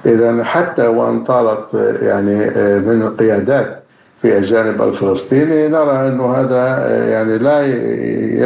إذا 0.06 0.44
حتى 0.44 0.86
وأن 0.86 1.24
طالت 1.24 1.74
يعني 2.02 2.34
من 2.78 3.02
القيادات 3.02 3.83
في 4.24 4.38
الجانب 4.38 4.82
الفلسطيني 4.82 5.68
نرى 5.68 6.08
أنه 6.08 6.34
هذا 6.34 6.76
آه، 6.80 7.08
يعني 7.08 7.38
لا 7.38 7.66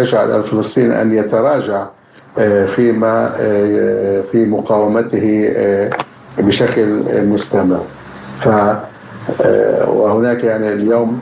يجعل 0.01 0.37
الفلسطيني 0.37 1.03
أن 1.03 1.15
يتراجع 1.15 1.87
آه، 2.39 2.67
فيما 2.67 3.33
آه، 3.41 4.23
في 4.33 4.45
مقاومته 4.45 5.55
بشكل 6.39 7.03
مستمر. 7.27 7.81
ف 8.41 8.49
وهناك 9.89 10.45
يعني 10.45 10.73
اليوم 10.73 11.21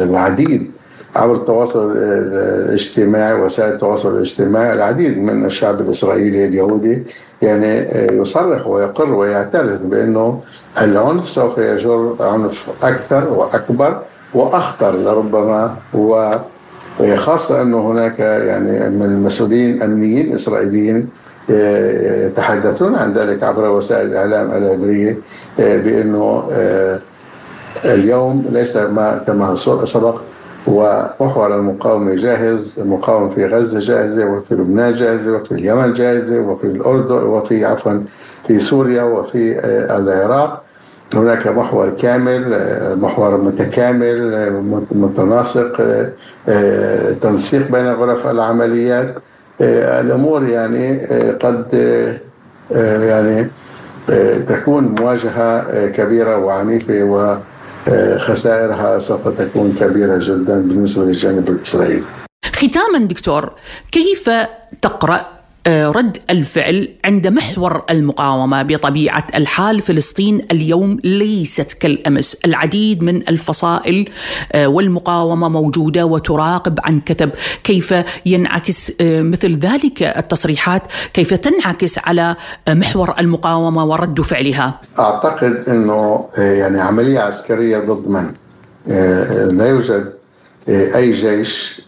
العديد 0.00 0.71
عبر 1.16 1.34
التواصل 1.34 1.92
الاجتماعي 1.96 3.34
وسائل 3.40 3.72
التواصل 3.72 4.16
الاجتماعي 4.16 4.72
العديد 4.72 5.18
من 5.18 5.44
الشعب 5.44 5.80
الإسرائيلي 5.80 6.44
اليهودي 6.44 7.02
يعني 7.42 7.88
يصرح 8.20 8.66
ويقر 8.66 9.12
ويعترف 9.14 9.80
بأنه 9.82 10.40
العنف 10.80 11.28
سوف 11.30 11.58
يجر 11.58 12.16
عنف 12.20 12.68
أكثر 12.82 13.28
وأكبر 13.28 14.02
وأخطر 14.34 14.96
لربما 14.96 15.76
وخاصه 17.00 17.62
أنه 17.62 17.90
هناك 17.90 18.18
يعني 18.18 18.90
من 18.96 19.02
المسؤولين 19.06 19.82
امنيين 19.82 20.34
اسرائيليين 20.34 21.08
يتحدثون 21.48 22.94
عن 22.94 23.12
ذلك 23.12 23.42
عبر 23.42 23.70
وسائل 23.70 24.06
الإعلام 24.06 24.50
العبرية 24.50 25.18
بأنه 25.58 26.44
اليوم 27.84 28.46
ليس 28.52 28.76
ما 28.76 29.22
كما 29.26 29.56
سبق 29.84 30.20
ومحور 30.66 31.54
المقاومة 31.56 32.14
جاهز 32.14 32.80
المقاومة 32.80 33.28
في 33.28 33.46
غزة 33.46 33.80
جاهزة 33.80 34.26
وفي 34.26 34.54
لبنان 34.54 34.94
جاهزة 34.94 35.32
وفي 35.36 35.52
اليمن 35.52 35.92
جاهزة 35.92 36.40
وفي 36.40 36.66
الأردن 36.66 37.14
وفي 37.26 37.64
عفوا 37.64 37.92
في 38.46 38.58
سوريا 38.58 39.02
وفي 39.02 39.58
العراق. 39.96 40.62
هناك 41.14 41.46
محور 41.46 41.90
كامل 41.90 42.58
محور 43.00 43.36
متكامل 43.40 44.52
متناسق 44.92 45.76
تنسيق 47.22 47.70
بين 47.72 47.92
غرف 47.92 48.26
العمليات. 48.26 49.14
الأمور 49.60 50.42
يعني 50.48 50.98
قد 51.42 51.66
يعني 53.00 53.48
تكون 54.48 54.94
مواجهة 55.00 55.86
كبيرة 55.86 56.38
وعنيفة 56.38 57.38
وخسائرها 57.88 58.98
سوف 58.98 59.28
تكون 59.28 59.76
كبيرة 59.80 60.18
جدا 60.20 60.60
بالنسبة 60.68 61.04
للجانب 61.04 61.48
الاسرائيلي. 61.48 62.04
ختاما 62.52 62.98
دكتور 62.98 63.52
كيف 63.92 64.30
تقرأ 64.82 65.16
آه، 65.16 65.41
رد 65.68 66.18
الفعل 66.30 66.88
عند 67.04 67.26
محور 67.26 67.84
المقاومة 67.90 68.62
بطبيعة 68.62 69.26
الحال 69.34 69.80
فلسطين 69.80 70.46
اليوم 70.50 70.98
ليست 71.04 71.72
كالأمس، 71.72 72.36
العديد 72.44 73.02
من 73.02 73.28
الفصائل 73.28 74.08
آه، 74.52 74.66
والمقاومة 74.66 75.48
موجودة 75.48 76.06
وتراقب 76.06 76.78
عن 76.84 77.00
كثب، 77.00 77.30
كيف 77.64 77.94
ينعكس 78.26 78.92
آه، 79.00 79.22
مثل 79.22 79.58
ذلك 79.58 80.02
التصريحات، 80.02 80.82
كيف 81.14 81.34
تنعكس 81.34 81.98
على 81.98 82.36
محور 82.68 83.14
المقاومة 83.18 83.84
ورد 83.84 84.20
فعلها؟ 84.20 84.80
أعتقد 84.98 85.64
إنه 85.68 86.28
يعني 86.36 86.80
عملية 86.80 87.20
عسكرية 87.20 87.78
ضد 87.78 88.08
من؟ 88.08 88.32
لا 89.58 89.68
يوجد 89.68 90.12
أي 90.68 91.10
جيش 91.10 91.82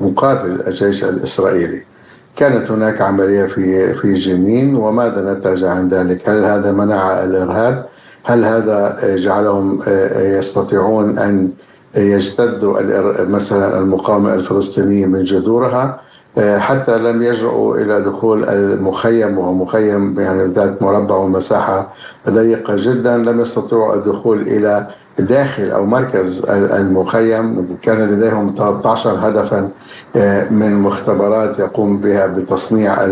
مقابل 0.00 0.62
الجيش 0.66 1.04
الإسرائيلي. 1.04 1.95
كانت 2.36 2.70
هناك 2.70 3.00
عملية 3.00 3.44
في 3.44 3.94
في 3.94 4.14
جنين 4.14 4.76
وماذا 4.76 5.32
نتج 5.32 5.64
عن 5.64 5.88
ذلك؟ 5.88 6.28
هل 6.28 6.44
هذا 6.44 6.72
منع 6.72 7.24
الإرهاب؟ 7.24 7.86
هل 8.24 8.44
هذا 8.44 8.98
جعلهم 9.16 9.80
يستطيعون 10.16 11.18
أن 11.18 11.50
يجتذوا 11.96 12.80
مثلا 13.24 13.78
المقاومة 13.78 14.34
الفلسطينية 14.34 15.06
من 15.06 15.24
جذورها؟ 15.24 16.00
حتى 16.38 16.98
لم 16.98 17.22
يجرؤوا 17.22 17.76
إلى 17.76 18.00
دخول 18.00 18.44
المخيم 18.44 19.38
وهو 19.38 19.52
مخيم 19.52 20.20
يعني 20.20 20.46
ذات 20.46 20.82
مربع 20.82 21.16
ومساحة 21.16 21.92
ضيقة 22.28 22.74
جدا 22.76 23.16
لم 23.16 23.40
يستطيعوا 23.40 23.94
الدخول 23.94 24.42
إلى 24.42 24.86
داخل 25.18 25.70
أو 25.70 25.86
مركز 25.86 26.44
المخيم 26.50 27.76
كان 27.82 28.10
لديهم 28.10 28.54
13 28.56 29.28
هدفا 29.28 29.70
آه، 30.16 30.48
من 30.50 30.74
مختبرات 30.74 31.58
يقوم 31.58 31.98
بها 31.98 32.26
بتصنيع 32.26 33.04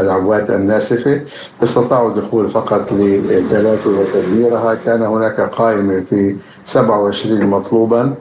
العبوات 0.00 0.50
الناسفة. 0.50 1.20
استطاعوا 1.62 2.08
الدخول 2.08 2.48
فقط 2.48 2.92
لبلاده 2.92 3.78
وتدميرها. 3.86 4.74
كان 4.74 5.02
هناك 5.02 5.40
قائمه 5.40 6.00
في 6.10 6.36
27 6.64 7.46
مطلوبا. 7.46 8.14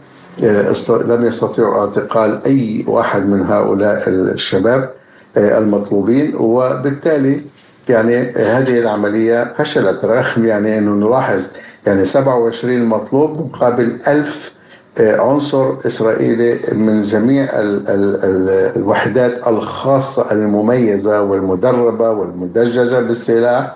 آه، 0.44 0.74
لم 1.06 1.26
يستطيعوا 1.26 1.80
اعتقال 1.80 2.40
أي 2.46 2.86
واحد 2.88 3.26
من 3.26 3.46
هؤلاء 3.46 4.10
الشباب 4.10 4.92
آه، 5.38 5.58
المطلوبين. 5.58 6.36
وبالتالي 6.36 7.42
يعني 7.90 8.18
هذه 8.32 8.80
العملية 8.80 9.54
فشلت 9.58 10.06
رغم 10.06 10.46
يعني 10.46 10.78
أنه 10.78 11.08
نلاحظ 11.08 11.48
يعني 11.88 12.06
27 12.06 12.86
مطلوب 12.86 13.40
مقابل 13.40 13.98
1000 14.08 14.60
آه، 14.98 15.22
عنصر 15.22 15.74
إسرائيلي 15.88 16.60
من 16.72 17.02
جميع 17.02 17.44
ال 17.44 17.90
ال 17.90 18.16
ال 18.24 18.50
الوحدات 18.76 19.48
الخاصة 19.48 20.32
المميزة 20.32 21.22
والمدربة 21.22 22.10
والمدججة 22.10 23.00
بالسلاح 23.00 23.76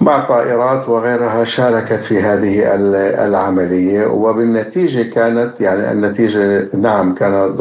مع 0.00 0.24
طائرات 0.26 0.88
وغيرها 0.88 1.44
شاركت 1.44 2.04
في 2.04 2.20
هذه 2.20 2.74
العملية. 3.24 4.06
وبالنتيجة 4.06 5.10
كانت 5.10 5.60
يعني 5.60 5.92
النتيجة 5.92 6.68
نعم 6.74 7.14
كان 7.14 7.56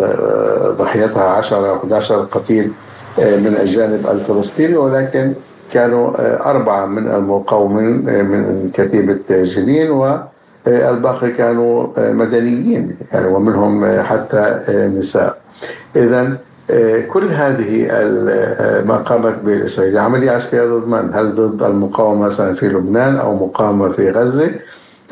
ضحيتها 0.78 1.24
10 1.24 1.70
أو 1.70 1.76
11 1.76 2.16
قتيل 2.16 2.72
آه، 3.20 3.38
من 3.38 3.58
الجانب 3.58 4.08
الفلسطيني 4.08 4.78
ولكن 4.78 5.34
كانوا 5.72 6.22
آه، 6.22 6.50
أربعة 6.50 6.86
من 6.86 7.08
المقاومين 7.12 8.10
آه، 8.10 8.22
من 8.22 8.70
كتيبة 8.74 9.20
جنين 9.30 9.90
والباقي 9.92 11.32
كانوا 11.32 11.88
مدنيين 11.98 12.98
يعني 13.12 13.28
ومنهم 13.28 13.86
حتى 14.02 14.60
نساء 14.98 15.38
إذا 15.96 16.38
كل 17.12 17.32
هذه 17.32 17.88
ما 18.86 18.96
قامت 18.96 19.40
به 19.40 19.64
إسرائيل 19.66 19.98
عملية 19.98 20.32
عسكرية 20.32 20.66
ضد 20.66 20.88
من؟ 20.88 21.10
هل 21.14 21.36
ضد 21.36 21.64
المقاومة 21.64 22.26
مثلا 22.26 22.54
في 22.54 22.68
لبنان 22.68 23.16
أو 23.16 23.36
مقاومة 23.36 23.90
في 23.90 24.12
غزة؟ 24.12 24.52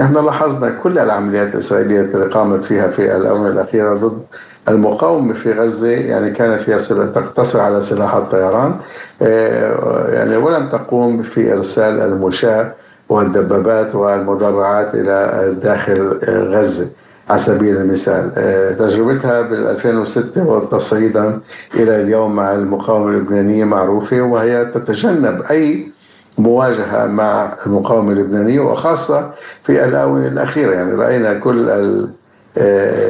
إحنا 0.01 0.19
لاحظنا 0.19 0.69
كل 0.83 0.99
العمليات 0.99 1.53
الإسرائيلية 1.55 2.01
اللي 2.01 2.25
قامت 2.25 2.63
فيها 2.63 2.87
في 2.87 3.15
الآونة 3.15 3.49
الأخيرة 3.49 3.93
ضد 3.93 4.19
المقاومة 4.69 5.33
في 5.33 5.51
غزة 5.51 5.87
يعني 5.87 6.31
كانت 6.31 6.69
هي 6.69 6.77
تقتصر 7.15 7.59
على 7.59 7.81
سلاح 7.81 8.15
الطيران. 8.15 8.75
آه، 9.21 10.07
يعني 10.13 10.37
ولم 10.37 10.67
تقوم 10.67 11.21
في 11.21 11.53
إرسال 11.53 11.99
المشاة 11.99 12.73
والدبابات 13.09 13.95
والمدرعات 13.95 14.95
إلى 14.95 15.55
داخل 15.61 16.19
غزة 16.27 16.87
على 17.29 17.39
سبيل 17.39 17.77
المثال. 17.77 18.31
آه، 18.37 18.71
تجربتها 18.71 19.41
بال 19.41 19.67
2006 19.67 20.43
وتصعيدا 20.47 21.39
إلى 21.75 22.01
اليوم 22.01 22.35
مع 22.35 22.51
المقاومة 22.51 23.09
اللبنانية 23.09 23.65
معروفة 23.65 24.21
وهي 24.21 24.65
تتجنب 24.65 25.41
أي 25.51 25.91
مواجهة 26.37 27.05
مع 27.07 27.53
المقاومة 27.65 28.11
اللبنانية 28.11 28.59
وخاصة 28.59 29.31
في 29.63 29.85
الآونة 29.85 30.27
الأخيرة. 30.27 30.73
يعني 30.73 30.91
رأينا 30.91 31.33
كل 31.33 31.69
آه، 31.69 32.07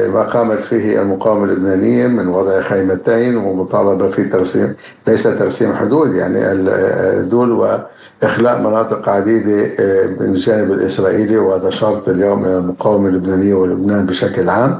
ما 0.08 0.22
قامت 0.22 0.58
فيه 0.60 1.00
المقاومة 1.02 1.44
اللبنانية 1.44 2.06
من 2.06 2.28
وضع 2.28 2.60
خيمتين 2.60 3.36
ومطالبة 3.36 4.10
في 4.10 4.24
ترسيم 4.24 4.74
ليس 5.06 5.22
ترسيم 5.22 5.72
حدود 5.72 6.14
يعني 6.14 6.52
الذول 6.52 7.52
وإخلاء 7.52 8.60
مناطق 8.60 9.08
عديدة 9.08 9.70
آه، 9.80 10.06
من 10.06 10.26
الجانب 10.26 10.72
الإسرائيلي 10.72 11.36
وهذا 11.36 11.70
شرط 11.70 12.08
اليوم 12.08 12.42
من 12.42 12.48
المقاومة 12.48 13.08
اللبنانية 13.08 13.54
ولبنان 13.54 14.06
بشكل 14.06 14.48
عام. 14.48 14.78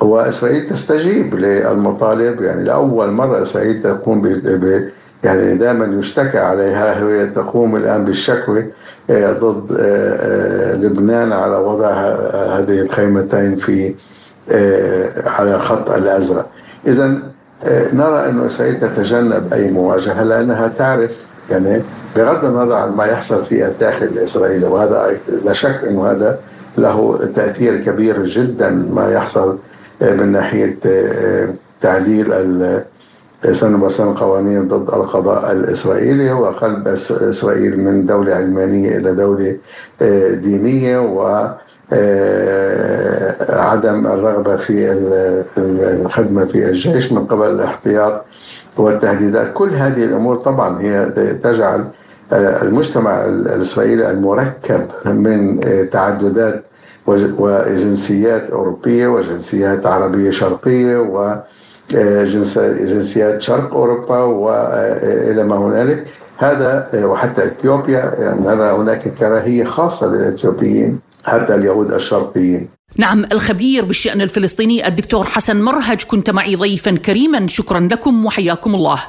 وإسرائيل 0.00 0.66
تستجيب 0.66 1.34
للمطالب 1.34 2.40
يعني 2.40 2.64
لأول 2.64 3.10
مرة 3.10 3.42
إسرائيل 3.42 3.78
تقوم 3.78 4.22
ب 4.22 4.88
يعني 5.24 5.54
دائما 5.54 5.98
يشتكى 5.98 6.38
عليها 6.38 6.98
هي 6.98 7.26
تقوم 7.26 7.76
الآن 7.76 8.04
بالشكوى 8.04 8.66
آه، 9.10 9.32
ضد 9.32 9.72
آه، 9.72 9.82
آه، 9.82 10.76
لبنان 10.76 11.32
على 11.32 11.56
وضع 11.56 11.90
هذه 12.58 12.80
الخيمتين 12.80 13.56
في 13.56 13.94
على 15.26 15.54
الخط 15.54 15.90
الأزرق. 15.90 16.50
إذا 16.86 17.18
نرى 17.92 18.28
أن 18.28 18.40
إسرائيل 18.40 18.80
تتجنب 18.80 19.52
أي 19.52 19.70
مواجهة 19.70 20.22
لأنها 20.22 20.68
تعرف 20.68 21.28
يعني 21.50 21.82
بغض 22.16 22.44
النظر 22.44 22.74
عن 22.74 22.90
ما 22.90 23.04
يحصل 23.04 23.44
في 23.44 23.66
الداخل 23.66 24.04
الإسرائيلي 24.06 24.66
وهذا 24.66 25.16
لا 25.44 25.52
شك 25.52 25.84
أنه 25.88 26.06
هذا 26.06 26.38
له 26.78 27.18
تأثير 27.34 27.76
كبير 27.76 28.24
جدا 28.24 28.70
ما 28.70 29.10
يحصل 29.10 29.58
من 30.00 30.32
ناحية 30.32 30.78
تعديل 31.80 32.32
سنة 33.52 33.78
بسنة 33.78 34.14
قوانين 34.16 34.68
ضد 34.68 34.94
القضاء 34.94 35.52
الإسرائيلي 35.52 36.32
وقلب 36.32 36.88
إسرائيل 36.88 37.80
من 37.80 38.04
دولة 38.04 38.34
علمانية 38.34 38.96
إلى 38.96 39.14
دولة 39.14 39.56
آه، 40.02 40.30
دينية 40.30 40.98
و 40.98 41.50
آه، 41.92 43.60
عدم 43.60 44.06
الرغبة 44.06 44.56
في 44.56 44.92
الخدمة 45.58 46.44
في 46.44 46.68
الجيش 46.68 47.12
من 47.12 47.26
قبل 47.26 47.50
الاحتياط 47.50 48.24
والتهديدات. 48.76 49.52
كل 49.54 49.70
هذه 49.70 50.04
الأمور 50.04 50.36
طبعا 50.36 50.82
هي 50.82 51.06
تجعل 51.42 51.84
آه، 52.32 52.62
المجتمع 52.62 53.24
الإسرائيلي 53.24 54.10
المركب 54.10 54.86
من 55.04 55.60
تعددات 55.90 56.64
وجنسيات 57.06 58.50
أوروبية 58.50 59.06
وجنسيات 59.08 59.86
عربية 59.86 60.30
شرقية 60.30 60.96
و 60.96 61.34
جنسيات 61.90 63.42
شرق 63.42 63.74
أوروبا 63.74 64.18
وإلى 64.18 65.44
ما 65.44 65.56
هنالك. 65.56 66.06
هذا 66.38 66.88
وحتى 66.94 67.44
إثيوبيا 67.44 68.14
يعني 68.18 68.40
نرى 68.40 68.70
هناك 68.70 69.08
كراهية 69.08 69.64
خاصة 69.64 70.06
للإثيوبيين 70.06 70.98
حتى 71.24 71.54
اليهود 71.54 71.92
الشرقيين. 71.92 72.68
نعم 72.96 73.24
الخبير 73.32 73.84
بالشأن 73.84 74.20
الفلسطيني 74.20 74.88
الدكتور 74.88 75.24
حسن 75.24 75.62
مرهج 75.62 76.02
كنت 76.02 76.30
معي 76.30 76.56
ضيفا 76.56 76.90
كريما. 76.90 77.48
شكرا 77.48 77.80
لكم 77.80 78.26
وحياكم 78.26 78.74
الله. 78.74 79.02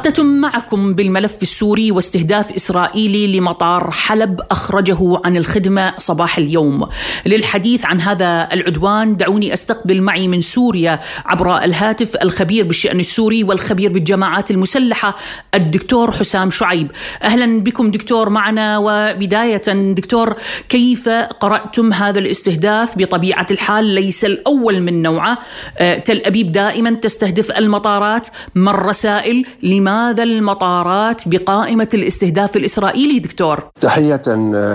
أختتم 0.00 0.26
معكم 0.26 0.94
بالملف 0.94 1.42
السوري 1.42 1.90
واستهداف 1.90 2.52
إسرائيلي 2.52 3.38
لمطار 3.38 3.90
حلب 3.90 4.40
أخرجه 4.50 5.20
عن 5.24 5.36
الخدمة 5.36 5.94
صباح 5.98 6.38
اليوم. 6.38 6.88
للحديث 7.26 7.84
عن 7.84 8.00
هذا 8.00 8.48
العدوان 8.52 9.16
دعوني 9.16 9.52
أستقبل 9.52 10.02
معي 10.02 10.28
من 10.28 10.40
سوريا 10.40 11.00
عبر 11.26 11.64
الهاتف 11.64 12.16
الخبير 12.22 12.66
بالشأن 12.66 13.00
السوري 13.00 13.44
والخبير 13.44 13.92
بالجماعات 13.92 14.50
المسلحة 14.50 15.16
الدكتور 15.54 16.12
حسام 16.12 16.50
شعيب. 16.50 16.90
أهلا 17.22 17.60
بكم 17.60 17.90
دكتور 17.90 18.28
معنا 18.28 18.78
وبداية 18.78 19.92
دكتور 19.92 20.36
كيف 20.68 21.08
قرأتم 21.40 21.92
هذا 21.92 22.18
الاستهداف؟ 22.18 22.98
بطبيعة 22.98 23.46
الحال 23.50 23.84
ليس 23.84 24.24
الأول 24.24 24.80
من 24.80 25.02
نوعه. 25.02 25.38
آه، 25.78 25.98
تل 25.98 26.22
أبيب 26.24 26.52
دائما 26.52 26.90
تستهدف 26.90 27.50
المطارات 27.50 28.28
ما 28.54 28.70
الرسائل 28.70 29.46
لماذا 29.90 30.22
المطارات 30.22 31.22
بقائمة 31.26 31.88
الاستهداف 31.94 32.56
الإسرائيلي 32.56 33.18
دكتور؟ 33.18 33.64
تحية 33.80 34.22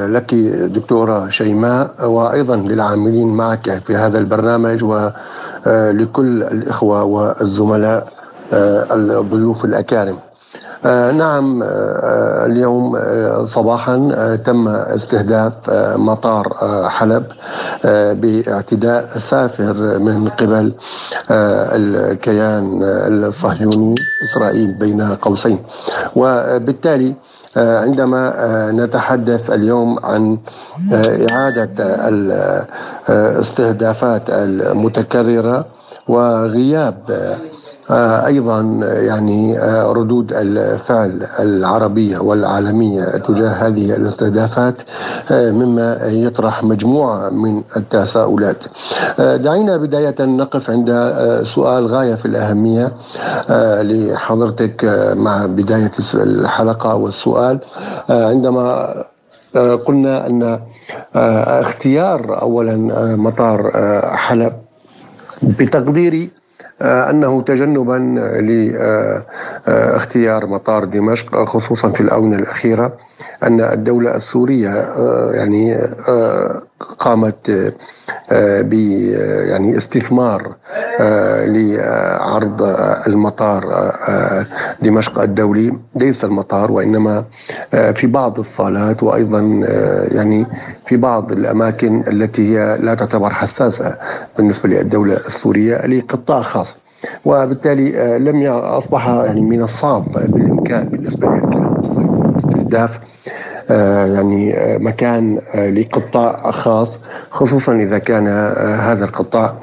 لك 0.08 0.34
دكتورة 0.76 1.30
شيماء 1.30 2.10
وأيضا 2.10 2.56
للعاملين 2.56 3.28
معك 3.28 3.82
في 3.86 3.96
هذا 3.96 4.20
البرنامج 4.20 4.84
ولكل 4.84 6.44
الإخوة 6.44 7.04
والزملاء 7.04 8.08
الضيوف 8.54 9.66
الأكارم 9.66 10.16
آه 10.16 10.25
نعم 11.14 11.64
آه 11.64 12.46
اليوم 12.46 12.96
آه 12.96 13.46
صباحا 13.46 13.96
تم 14.46 14.68
استهداف 14.68 15.54
مطار 15.96 16.44
حلب 16.90 17.24
باعتداء 18.22 19.06
سافر 19.06 20.00
من 20.00 20.30
قبل 20.30 20.74
الكيان 21.32 22.80
الصهيوني 22.84 23.96
إسرائيل 24.24 24.74
بين 24.74 25.02
قوسين. 25.02 25.60
وبالتالي 26.16 27.14
عندما 27.58 28.34
نتحدث 28.72 29.50
اليوم 29.52 30.00
عن 30.06 30.38
إعادة 31.30 31.72
الاستهدافات 33.10 34.30
المتكررة 34.30 35.66
وغياب 36.08 36.98
آه، 37.10 37.38
أيضا 37.90 38.62
يعني 38.84 39.60
آه، 39.60 39.92
ردود 39.92 40.34
الفعل 40.34 41.28
العربية 41.40 42.18
والعالمية 42.18 43.04
تجاه 43.18 43.50
هذه 43.50 43.96
الاستهدافات 43.96 44.76
آه، 45.32 45.52
مما 45.52 45.98
يطرح 46.04 46.64
مجموعة 46.64 47.30
من 47.30 47.62
التساؤلات. 47.78 48.64
دعينا 49.20 49.78
بداية 49.78 50.16
نقف 50.20 50.70
عند 50.70 51.14
سؤال 51.44 51.88
غاية 51.88 52.16
في 52.16 52.26
الأهمية 52.26 52.92
لحضرتك 53.82 54.86
مع 55.18 55.46
بداية 55.46 55.92
الحلقة 56.16 56.96
والسؤال 56.96 57.60
عندما 58.10 58.94
قلنا 59.86 60.28
أن 60.28 60.60
اختيار 61.16 62.42
اولا 62.42 62.76
مطار 63.16 63.72
حلب 64.14 64.54
بتقديري 65.42 66.30
آه، 66.82 67.10
أنه 67.10 67.42
تجنبا 67.42 67.98
لاختيار 69.68 70.46
مطار 70.46 70.84
دمشق 70.86 71.44
خصوصا 71.44 71.90
في 71.92 72.02
الآونة 72.02 72.36
الأخيرة 72.38 72.98
أن 73.44 73.62
الدولة 73.62 74.16
السورية 74.16 74.70
آه، 74.70 75.32
يعني 75.34 75.76
آه، 76.08 76.62
قامت 76.80 77.52
ب 78.62 78.74
يعني 79.50 79.78
استثمار 79.78 80.56
لعرض 81.46 82.62
المطار 83.08 83.66
دمشق 84.82 85.20
الدولي. 85.20 85.74
ليس 85.96 86.26
المطار 86.26 86.72
وإنما 86.72 87.24
في 87.72 88.08
بعض 88.08 88.40
الصالات 88.40 89.04
وأيضا 89.04 89.40
يعني 90.12 90.46
في 90.86 90.98
بعض 90.98 91.32
الأماكن 91.32 92.04
التي 92.08 92.58
هي 92.58 92.78
لا 92.82 92.94
تعتبر 92.96 93.30
حساسة 93.30 93.98
بالنسبة 94.38 94.70
للدولة 94.70 95.14
السورية 95.14 95.86
لقطاع 95.88 96.42
خاص. 96.42 96.78
وبالتالي 97.26 98.18
لم 98.20 98.44
أصبح 98.48 99.08
يعني 99.08 99.42
من 99.42 99.62
الصعب 99.62 100.12
بالإمكان 100.12 100.84
بالنسبة 100.90 101.28
لاستهداف 101.36 102.96
آه، 102.96 103.02
يعني 103.70 104.58
آه، 104.58 104.78
مكان 104.78 105.40
آه، 105.56 105.70
لقطاع 105.70 106.52
خاص 106.52 107.00
خصوصا 107.32 107.74
إذا 107.74 107.98
كان 107.98 108.28
هذا 108.80 109.06
القطاع 109.06 109.56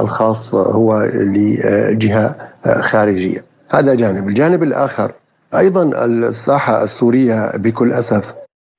الخاص 0.00 0.54
هو 0.54 1.02
لجهة 1.14 2.36
خارجية. 2.80 3.44
هذا 3.70 3.94
جانب. 3.94 4.28
الجانب 4.28 4.62
الآخر 4.62 5.12
أيضا 5.54 6.04
الساحة 6.04 6.82
السورية 6.82 7.56
بكل 7.56 7.92
أسف 7.92 8.34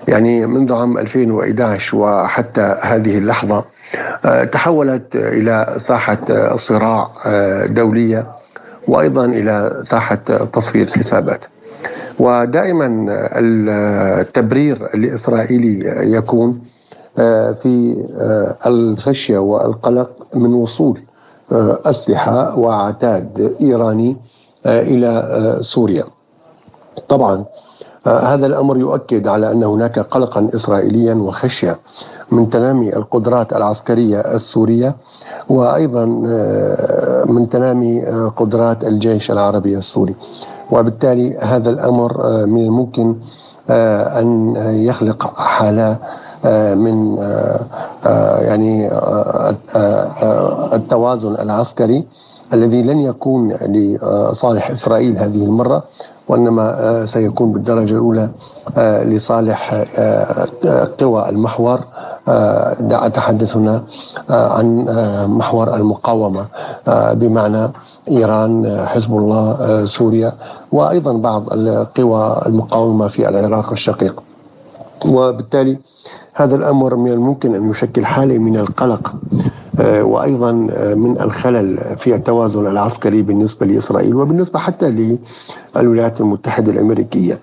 يعني 0.07 0.45
منذ 0.45 0.73
عام 0.73 0.97
2011 0.97 1.97
وحتى 1.97 2.75
هذه 2.83 3.17
اللحظة 3.17 3.65
تحولت 4.51 5.15
إلى 5.15 5.75
ساحة 5.77 6.55
صراع 6.55 7.11
دولية 7.65 8.27
وأيضا 8.87 9.25
إلى 9.25 9.81
ساحة 9.83 10.15
تصفية 10.53 10.85
حسابات. 10.85 11.45
ودائما 12.19 13.05
التبرير 14.21 14.85
الاسرائيلي 14.93 15.79
يكون 16.15 16.59
آه، 17.19 17.51
في 17.51 18.05
آه، 18.17 18.55
الخشية 18.69 19.37
والقلق 19.37 20.11
من 20.35 20.53
وصول 20.53 21.01
آه، 21.51 21.79
أسلحة 21.85 22.59
وعتاد 22.59 23.55
إيراني 23.61 24.17
إلى 24.65 25.57
سوريا. 25.61 26.05
طبعا 27.09 27.45
هذا 28.05 28.45
الأمر 28.45 28.77
يؤكد 28.77 29.27
على 29.27 29.51
أن 29.51 29.63
هناك 29.63 29.99
قلقا 29.99 30.49
اسرائيليا 30.55 31.13
وخشية 31.13 31.79
من 32.31 32.49
تنامي 32.49 32.95
القدرات 32.95 33.53
العسكرية 33.53 34.19
السورية 34.19 34.95
وأيضا 35.49 36.05
من 37.25 37.49
تنامي 37.49 38.05
قدرات 38.35 38.83
الجيش 38.83 39.31
العربي 39.31 39.77
السوري. 39.77 40.15
وبالتالي 40.71 41.37
هذا 41.37 41.69
الأمر 41.69 42.25
آه، 42.25 42.45
من 42.45 42.65
الممكن 42.65 43.15
آه، 43.69 44.19
أن 44.19 44.55
يخلق 44.85 45.37
حالة 45.39 45.97
آه، 46.45 46.75
من 46.75 47.17
يعني 48.41 48.89
التوازن 50.73 51.33
العسكري 51.35 52.05
الذي 52.53 52.81
لن 52.81 52.99
يكون 52.99 53.53
لصالح 53.53 54.71
إسرائيل 54.71 55.17
هذه 55.17 55.43
المرة. 55.43 55.83
وإنما 56.27 57.05
سيكون 57.05 57.51
بالدرجة 57.51 57.93
الأولى 57.93 58.29
لصالح 59.03 59.85
قوى 60.99 61.29
المحور 61.29 61.79
اتحدث 63.07 63.55
هنا 63.57 63.83
عن 64.29 64.85
محور 65.29 65.75
المقاومة 65.75 66.45
بمعنى 66.87 67.69
إيران 68.11 68.85
حزب 68.87 69.17
الله 69.17 69.85
سوريا 69.85 70.33
وأيضا 70.71 71.13
بعض 71.13 71.53
القوى 71.53 72.41
المقاومة 72.45 73.07
في 73.07 73.29
العراق 73.29 73.71
الشقيق. 73.71 74.23
وبالتالي 75.05 75.77
هذا 76.33 76.55
الأمر 76.55 76.95
من 76.95 77.11
الممكن 77.11 77.55
أن 77.55 77.69
يشكل 77.69 78.05
حالة 78.05 78.37
من 78.37 78.57
القلق. 78.57 79.13
آه، 79.13 79.66
وأيضا 79.79 80.67
آه، 80.71 80.93
من 80.93 81.21
الخلل 81.21 81.79
في 81.97 82.15
التوازن 82.15 82.67
العسكري 82.67 83.21
بالنسبة 83.21 83.65
لإسرائيل 83.65 84.15
وبالنسبة 84.15 84.59
حتى 84.59 85.17
للولايات 85.75 86.21
المتحدة 86.21 86.71
الأمريكية. 86.71 87.39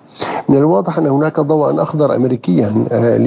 من 0.49 0.57
الواضح 0.57 0.97
أن 0.97 1.07
هناك 1.07 1.39
ضوءا 1.39 1.81
أخضر 1.81 2.15
امريكيا 2.15 2.85
آه، 2.91 3.17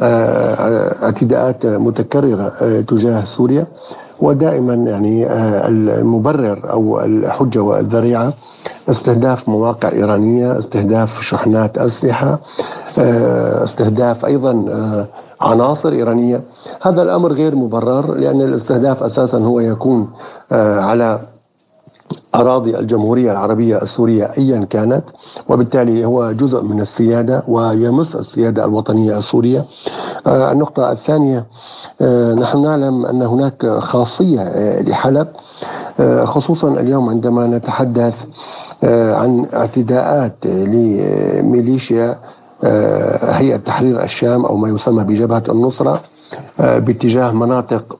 لاعتداءات 0.00 1.66
متكررة 1.66 2.48
تجاه 2.80 3.24
سوريا 3.24 3.66
ودائما 4.20 4.74
يعني 4.74 5.26
المبرر 5.68 6.70
أو 6.70 7.00
الحجة 7.00 7.58
والذريعة 7.58 8.32
استهداف 8.90 9.48
مواقع 9.48 9.92
إيرانية، 9.92 10.58
استهداف 10.58 11.22
شحنات 11.22 11.78
أسلحة، 11.78 12.40
استهداف 13.64 14.24
أيضا 14.24 14.52
عناصر 15.40 15.92
إيرانية. 15.92 16.42
هذا 16.82 17.02
الأمر 17.02 17.32
غير 17.32 17.56
مبرر 17.56 18.14
لأن 18.14 18.40
الاستهداف 18.40 19.02
أساسا 19.02 19.38
هو 19.38 19.60
يكون 19.60 20.08
آه، 20.52 20.80
على 20.80 21.20
أراضي 22.34 22.78
الجمهورية 22.78 23.32
العربية 23.32 23.82
السورية 23.82 24.30
أيا 24.38 24.64
كانت 24.64 25.04
وبالتالي 25.48 26.04
هو 26.04 26.32
جزء 26.32 26.62
من 26.62 26.80
السيادة 26.80 27.42
ويمس 27.48 28.16
السيادة 28.16 28.64
الوطنية 28.64 29.18
السورية. 29.18 29.64
آه، 30.26 30.52
النقطة 30.52 30.92
الثانية 30.92 31.46
آه، 32.00 32.34
نحن 32.34 32.62
نعلم 32.62 33.06
أن 33.06 33.22
هناك 33.22 33.66
خاصية 33.66 34.42
لحلب. 34.80 35.28
خصوصا 36.24 36.68
اليوم 36.68 37.08
عندما 37.08 37.46
نتحدث 37.46 38.24
عن 38.84 39.46
اعتداءات 39.54 40.46
لميليشيا 40.46 42.18
هيئة 43.22 43.56
تحرير 43.56 44.02
الشام 44.02 44.44
أو 44.44 44.56
ما 44.56 44.68
يسمى 44.68 45.04
بجبهة 45.04 45.42
النصرة 45.48 46.02
آه، 46.60 46.78
باتجاه 46.78 47.32
مناطق 47.32 47.98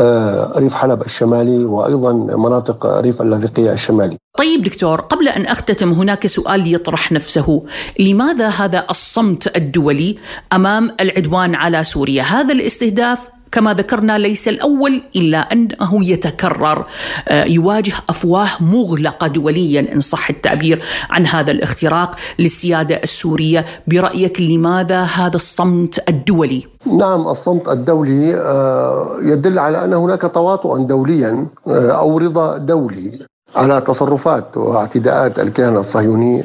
آه، 0.00 0.58
ريف 0.58 0.74
حلب 0.74 1.02
الشمالي 1.02 1.64
وأيضا 1.64 2.12
مناطق 2.12 3.00
ريف 3.00 3.22
اللاذقية 3.22 3.72
الشمالي. 3.72 4.16
طيب 4.38 4.62
دكتور 4.62 5.00
قبل 5.00 5.28
أن 5.28 5.46
أختتم 5.46 5.92
هناك 5.92 6.26
سؤال 6.26 6.74
يطرح 6.74 7.12
نفسه، 7.12 7.62
لماذا 7.98 8.48
هذا 8.48 8.86
الصمت 8.90 9.56
الدولي 9.56 10.16
أمام 10.52 10.96
العدوان 11.00 11.54
على 11.54 11.84
سوريا؟ 11.84 12.22
هذا 12.22 12.52
الاستهداف 12.52 13.28
كما 13.56 13.74
ذكرنا 13.74 14.18
ليس 14.18 14.48
الأول 14.48 15.02
إلا 15.16 15.38
أنه 15.38 15.90
يتكرر 16.10 16.86
آه، 17.28 17.44
يواجه 17.44 17.92
أفواه 18.08 18.48
مغلقة 18.60 19.26
دوليا 19.26 19.92
إن 19.92 20.00
صح 20.00 20.30
التعبير 20.30 20.82
عن 21.10 21.26
هذا 21.26 21.50
الاختراق 21.50 22.16
للسيادة 22.38 22.96
السورية 22.96 23.66
برأيك 23.86 24.40
لماذا 24.40 25.02
هذا 25.02 25.36
الصمت 25.36 26.08
الدولي؟ 26.08 26.62
نعم 26.86 27.28
الصمت 27.28 27.68
الدولي 27.68 28.34
آه، 28.34 29.16
يدل 29.22 29.58
على 29.58 29.84
أن 29.84 29.94
هناك 29.94 30.22
تواطؤا 30.22 30.78
دوليا 30.78 31.46
آه، 31.68 31.90
أو 31.90 32.18
رضا 32.18 32.56
دولي 32.56 33.26
على 33.56 33.80
تصرفات 33.80 34.56
واعتداءات 34.56 35.38
الكيان 35.38 35.76
الصهيوني 35.76 36.42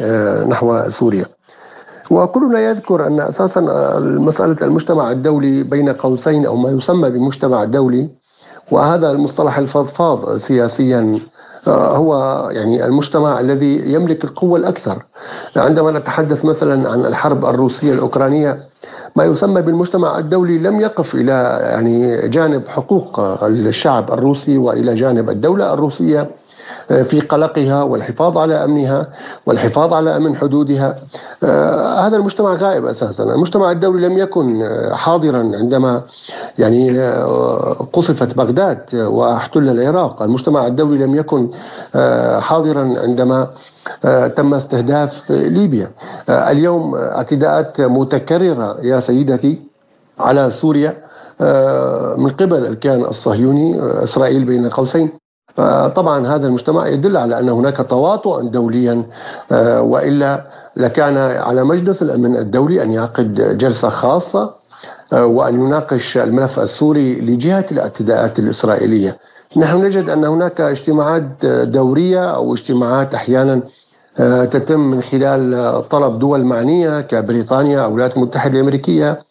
نحو 0.48 0.90
سوريا. 0.90 1.26
وكلنا 2.12 2.60
يذكر 2.60 3.08
أن 3.08 3.20
أساسا 3.20 3.62
مساله 4.00 4.58
المجتمع 4.62 5.12
الدولي 5.12 5.64
بين 5.64 5.90
قوسين 5.90 6.46
أو 6.46 6.56
ما 6.56 6.70
يسمى 6.70 7.10
بمجتمع 7.10 7.64
دولي 7.64 8.10
وهذا 8.72 9.12
المصطلح 9.12 9.58
الفضفاض 9.58 10.38
سياسيا 10.38 11.20
آه، 11.68 11.98
هو 11.98 12.50
يعني 12.52 12.86
المجتمع 12.86 13.40
الذي 13.40 13.94
يملك 13.94 14.24
القوة 14.24 14.60
الأكثر. 14.60 15.06
عندما 15.56 15.92
نتحدث 15.92 16.46
مثلا 16.46 16.90
عن 16.90 17.06
الحرب 17.06 17.46
الروسية 17.46 17.94
الأوكرانية 17.94 18.68
ما 19.16 19.24
يسمى 19.24 19.62
بالمجتمع 19.62 20.18
الدولي 20.18 20.58
لم 20.58 20.82
يقف 20.82 21.16
إلى 21.16 21.60
يعني 21.62 22.28
جانب 22.28 22.68
حقوق 22.68 23.20
الشعب 23.44 24.12
الروسي 24.14 24.58
وإلى 24.58 24.96
جانب 24.96 25.30
الدولة 25.30 25.74
الروسية 25.74 26.30
في 27.04 27.20
قلقها 27.20 27.84
والحفاظ 27.84 28.38
على 28.38 28.64
أمنها 28.64 29.08
والحفاظ 29.46 29.94
على 29.94 30.16
أمن 30.16 30.36
حدودها. 30.36 30.96
آه، 31.44 32.00
هذا 32.00 32.18
المجتمع 32.18 32.54
غائب 32.54 32.86
أساسا. 32.86 33.24
المجتمع 33.24 33.72
الدولي 33.72 34.08
لم 34.08 34.18
يكن 34.18 34.70
حاضرا 34.92 35.38
عندما 35.38 36.02
يعني 36.60 37.00
آه، 37.00 37.88
قصفت 37.94 38.38
بغداد 38.38 38.96
واحتل 38.96 39.70
العراق. 39.70 40.22
المجتمع 40.22 40.68
الدولي 40.68 41.06
لم 41.06 41.16
يكن 41.16 41.50
آه، 41.96 42.40
حاضرا 42.40 42.94
عندما 42.98 43.48
تم 44.36 44.54
استهداف 44.54 45.32
ليبيا. 45.32 45.92
اليوم 46.30 46.96
اعتداءات 46.96 47.82
متكررة 47.82 48.78
يا 48.82 49.00
سيدتي 49.00 49.62
على 50.20 50.50
سوريا 50.50 50.98
من 52.18 52.30
قبل 52.30 52.66
الكيان 52.66 53.02
الصهيوني 53.02 53.80
إسرائيل 54.04 54.44
بين 54.46 54.70
قوسين. 54.70 55.21
طبعا 55.96 56.28
هذا 56.28 56.48
المجتمع 56.48 56.88
يدل 56.88 57.18
على 57.18 57.40
أن 57.40 57.50
هناك 57.50 57.86
تواطؤا 57.90 58.42
دوليا 58.42 59.04
آه، 59.52 59.82
وإلا 59.82 60.46
لكان 60.76 61.18
على 61.18 61.64
مجلس 61.64 62.02
الأمن 62.02 62.38
الدولي 62.38 62.82
أن 62.84 62.94
يعقد 62.94 63.58
جلسة 63.58 63.90
خاصة 63.90 64.54
آه، 65.14 65.26
وأن 65.26 65.66
يناقش 65.66 66.18
الملف 66.18 66.60
السوري 66.60 67.16
لجهة 67.16 67.66
الاعتداءات 67.72 68.40
الإسرائيلية. 68.40 69.18
نحن 69.58 69.78
نجد 69.82 70.10
أن 70.10 70.26
هناك 70.26 70.62
اجتماعات 70.62 71.46
دورية 71.46 72.36
أو 72.36 72.54
اجتماعات 72.54 73.16
أحيانا 73.16 73.62
آه، 74.20 74.46
تتم 74.46 74.80
من 74.80 75.02
خلال 75.02 75.84
طلب 75.90 76.20
دول 76.20 76.44
معنية 76.44 77.02
كبريطانيا 77.02 77.80
أو 77.80 77.88
الولايات 77.90 78.18
المتحدة 78.18 78.54
الأمريكية 78.54 79.24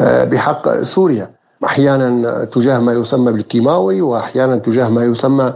بحق 0.00 0.82
سوريا. 0.82 1.39
أحيانا 1.64 2.44
تجاه 2.44 2.78
ما 2.78 2.92
يسمى 2.92 3.32
بالكيماوي 3.32 4.00
وأحيانا 4.00 4.56
تجاه 4.56 4.88
ما 4.88 5.04
يسمى 5.04 5.52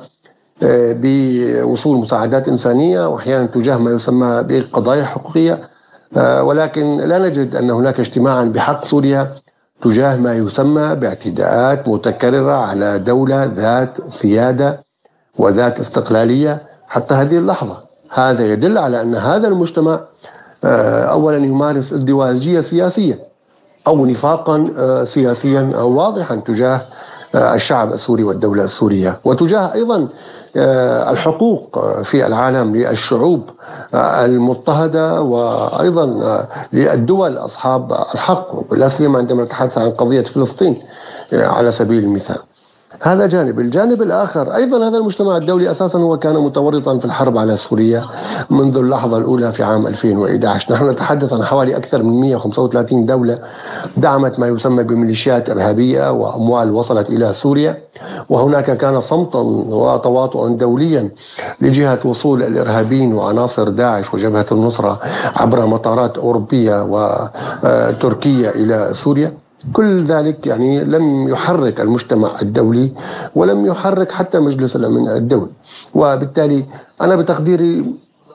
آه، 0.63 0.97
بوصول 1.01 1.97
مساعدات 1.97 2.49
إنسانية 2.49 3.09
وأحيانا 3.09 3.47
تجاه 3.47 3.77
ما 3.77 3.91
يسمى 3.91 4.43
بالقضايا 4.43 5.05
حقوقية. 5.05 5.69
آه، 6.17 6.43
ولكن 6.43 6.97
لا 6.97 7.19
نجد 7.19 7.57
أن 7.57 7.71
هناك 7.71 8.01
اجتماعا 8.01 8.45
بحق 8.45 8.85
سوريا 8.85 9.33
تجاه 9.83 10.17
ما 10.17 10.35
يسمى 10.35 10.95
باعتداءات 10.95 11.89
متكررة 11.89 12.53
على 12.53 12.99
دولة 12.99 13.45
ذات 13.45 14.11
سيادة 14.11 14.85
وذات 15.39 15.81
استقلالية 15.81 16.63
حتى 16.89 17.15
هذه 17.15 17.39
اللحظة. 17.39 17.77
هذا 18.11 18.53
يدل 18.53 18.79
على 18.79 19.03
أن 19.03 19.15
هذا 19.15 19.49
المجتمع 19.49 20.01
آه، 20.65 21.05
اولا 21.05 21.37
يمارس 21.37 21.93
ازدواجيه 21.93 22.61
سياسيه 22.61 23.34
أو 23.87 24.07
نفاقا 24.07 24.69
آه، 24.79 25.05
سياسيا 25.05 25.77
واضحا 25.77 26.37
تجاه 26.37 26.83
آه، 27.35 27.55
الشعب 27.55 27.93
السوري 27.93 28.25
والدولة 28.25 28.65
السورية 28.65 29.21
وتجاه 29.25 29.75
أيضا 29.75 30.09
آه، 30.57 31.11
الحقوق 31.11 31.79
في 32.03 32.27
العالم 32.27 32.77
للشعوب 32.77 33.51
المضطهدة 33.95 35.23
وأيضا 35.23 36.07
للدول 36.73 37.39
أصحاب 37.39 37.93
الحق 38.15 38.75
لا 38.75 38.89
سيما 38.89 39.19
عندما 39.19 39.45
نتحدث 39.45 39.79
عن 39.79 39.91
قضية 39.91 40.23
فلسطين 40.23 40.83
على 41.33 41.71
سبيل 41.71 42.05
المثال. 42.05 42.39
هذا 43.05 43.27
جانب. 43.27 43.61
الجانب 43.61 44.03
الآخر 44.03 44.55
أيضا 44.55 44.89
هذا 44.89 44.99
المجتمع 44.99 45.37
الدولي 45.37 45.71
أساسا 45.71 45.99
هو 45.99 46.19
كان 46.19 46.35
متورطا 46.35 46.99
في 46.99 47.05
الحرب 47.05 47.39
على 47.39 47.57
سوريا 47.57 48.05
منذ 48.51 48.77
اللحظة 48.77 49.19
الأولى 49.19 49.53
في 49.53 49.63
عام 49.63 49.87
2011 49.87 50.73
نحن 50.73 50.91
نتحدث 50.91 51.33
عن 51.33 51.43
حوالي 51.43 51.77
أكثر 51.77 52.03
من 52.03 52.21
135 52.21 53.07
دولة 53.07 53.39
دعمت 53.97 54.39
ما 54.39 54.47
يسمى 54.47 54.83
بميليشيات 54.83 55.51
إرهابية 55.51 56.13
وأموال 56.13 56.71
وصلت 56.71 57.11
إلى 57.11 57.33
سوريا 57.33 57.83
وهناك 58.29 58.77
كان 58.77 59.01
صمتا 59.01 59.39
وتواطؤا 59.39 60.49
دوليا 60.49 61.09
لجهة 61.61 61.99
وصول 62.05 62.43
الإرهابيين 62.43 63.15
وعناصر 63.15 63.69
داعش 63.69 64.15
وجبهة 64.15 64.47
النصرة 64.53 65.01
عبر 65.37 65.67
مطارات 65.67 66.19
أوروبية 66.19 66.83
وتركية 67.63 68.51
إلى 68.51 68.89
سوريا. 68.93 69.44
كل 69.73 70.03
ذلك 70.03 70.47
يعني 70.47 70.85
لم 70.85 71.29
يحرك 71.29 71.81
المجتمع 71.81 72.31
الدولي 72.43 72.93
ولم 73.35 73.67
يحرك 73.67 74.13
حتى 74.13 74.39
مجلس 74.39 74.77
الأمن 74.77 75.09
الدولي. 75.09 75.51
وبالتالي 75.95 76.65
أنا 77.01 77.17
بتقديري 77.17 77.85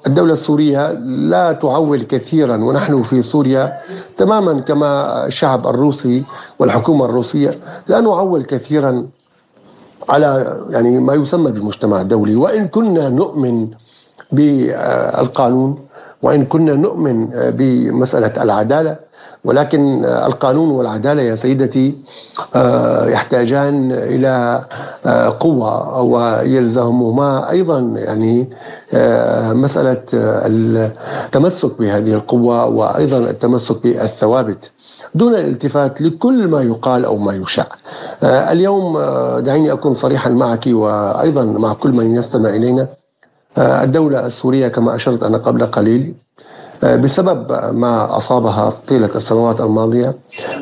الدولة 0.08 0.34
السورية 0.34 0.92
لا 1.04 1.52
تعول 1.52 2.04
كثيرا 2.04 2.58
ونحن 2.58 3.02
في 3.02 3.22
سوريا 3.22 3.78
تماما 4.18 4.60
كما 4.60 5.26
الشعب 5.28 5.68
الروسي 5.68 6.24
والحكومة 6.60 7.06
الروسية 7.06 7.60
لا 7.88 8.00
نعول 8.00 8.44
كثيرا 8.44 9.08
على 10.10 10.58
يعني 10.70 11.00
ما 11.00 11.14
يسمى 11.14 11.52
بالمجتمع 11.52 12.02
الدولي. 12.02 12.36
وإن 12.36 12.68
كنا 12.68 13.10
نؤمن 13.10 13.68
بالقانون 14.32 15.80
وإن 16.22 16.46
كنا 16.46 16.76
نؤمن 16.76 17.28
بمسألة 17.34 18.44
العدالة 18.44 19.10
ولكن 19.44 20.06
القانون 20.06 20.70
والعدالة 20.70 21.22
يا 21.22 21.36
سيدتي 21.36 21.96
آه، 22.56 23.06
يحتاجان 23.06 23.92
إلى 23.92 24.66
آه، 25.06 25.38
قوة 25.40 26.02
ويلزمهما 26.02 27.50
أيضا 27.50 27.80
يعني 27.80 28.50
آه، 28.94 29.54
مسألة 29.54 30.04
التمسك 30.14 31.80
بهذه 31.80 32.14
القوة 32.14 32.66
وأيضا 32.66 33.18
التمسك 33.18 33.84
بالثوابت 33.84 34.72
دون 35.16 35.36
الالتفات 35.36 36.02
لكل 36.02 36.48
ما 36.48 36.62
يقال 36.62 37.06
أو 37.06 37.18
ما 37.18 37.34
يشاع. 37.34 37.68
اليوم 38.24 39.00
دعيني 39.40 39.72
أكون 39.72 39.94
صريحا 39.94 40.30
معك 40.30 40.64
وأيضا 40.68 41.44
مع 41.44 41.74
كل 41.74 41.92
من 41.92 42.16
يستمع 42.16 42.50
إلينا 42.50 42.88
الدولة 43.60 44.26
السورية 44.26 44.68
كما 44.68 44.96
أشرت 44.96 45.24
أنا 45.24 45.38
قبل 45.38 45.66
قليل 45.66 46.14
آه، 46.84 46.96
بسبب 46.96 47.52
ما 47.74 48.18
أصابها 48.18 48.74
طيلة 48.88 49.10
السنوات 49.16 49.62
الماضية 49.62 50.16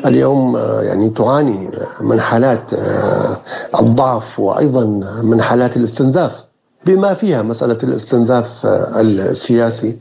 اليوم 0.06 0.56
آه، 0.56 0.82
يعني 0.82 1.10
تعاني 1.10 1.70
من 2.00 2.20
حالات 2.20 2.74
آه، 2.74 3.36
الضعف 3.80 4.40
وأيضا 4.40 4.84
من 5.22 5.42
حالات 5.42 5.76
الاستنزاف 5.76 6.44
بما 6.86 7.14
فيها 7.14 7.42
مسألة 7.42 7.78
الاستنزاف 7.82 8.66
السياسي 8.96 9.96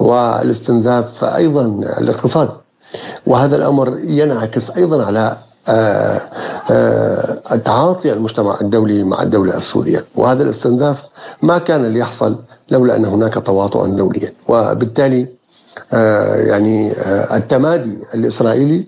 والاستنزاف 0.00 1.24
أيضا 1.24 1.64
الاقتصادي. 1.98 2.52
وهذا 3.26 3.56
الأمر 3.56 3.98
ينعكس 3.98 4.70
أيضا 4.70 5.04
على 5.04 5.36
تعاطي 7.64 8.12
المجتمع 8.12 8.60
الدولي 8.60 9.04
مع 9.04 9.22
الدولة 9.22 9.56
السورية. 9.56 10.04
وهذا 10.16 10.42
الاستنزاف 10.42 11.06
ما 11.42 11.58
كان 11.58 11.86
ليحصل 11.86 12.36
لولا 12.70 12.96
أن 12.96 13.04
هناك 13.04 13.34
تواطؤا 13.34 13.86
دوليا. 13.86 14.32
وبالتالي 14.48 15.36
آه، 15.92 16.36
يعني 16.36 16.92
آه، 16.92 17.36
التمادي 17.36 17.98
الإسرائيلي 18.14 18.86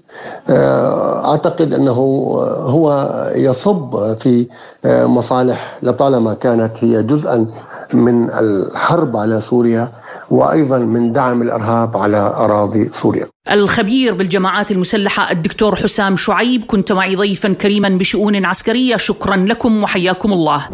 آه، 0.48 1.30
أعتقد 1.30 1.74
أنه 1.74 1.92
هو 1.92 3.08
يصب 3.34 4.14
في 4.14 4.46
مصالح 4.86 5.78
لطالما 5.82 6.34
كانت 6.34 6.84
هي 6.84 7.02
جزءا 7.02 7.46
من 7.92 8.30
الحرب 8.30 9.16
على 9.16 9.40
سوريا 9.40 9.92
وأيضا 10.30 10.78
من 10.78 11.12
دعم 11.12 11.42
الإرهاب 11.42 11.96
على 11.96 12.16
أراضي 12.16 12.88
سوريا. 12.92 13.26
الخبير 13.50 14.14
بالجماعات 14.14 14.70
المسلحة 14.70 15.30
الدكتور 15.30 15.76
حسام 15.76 16.16
شعيب 16.16 16.64
كنت 16.66 16.92
معي 16.92 17.16
ضيفا 17.16 17.52
كريما 17.52 17.88
بشؤون 17.88 18.44
عسكرية 18.44 18.96
شكرا 18.96 19.36
لكم 19.36 19.82
وحياكم 19.82 20.32
الله. 20.32 20.68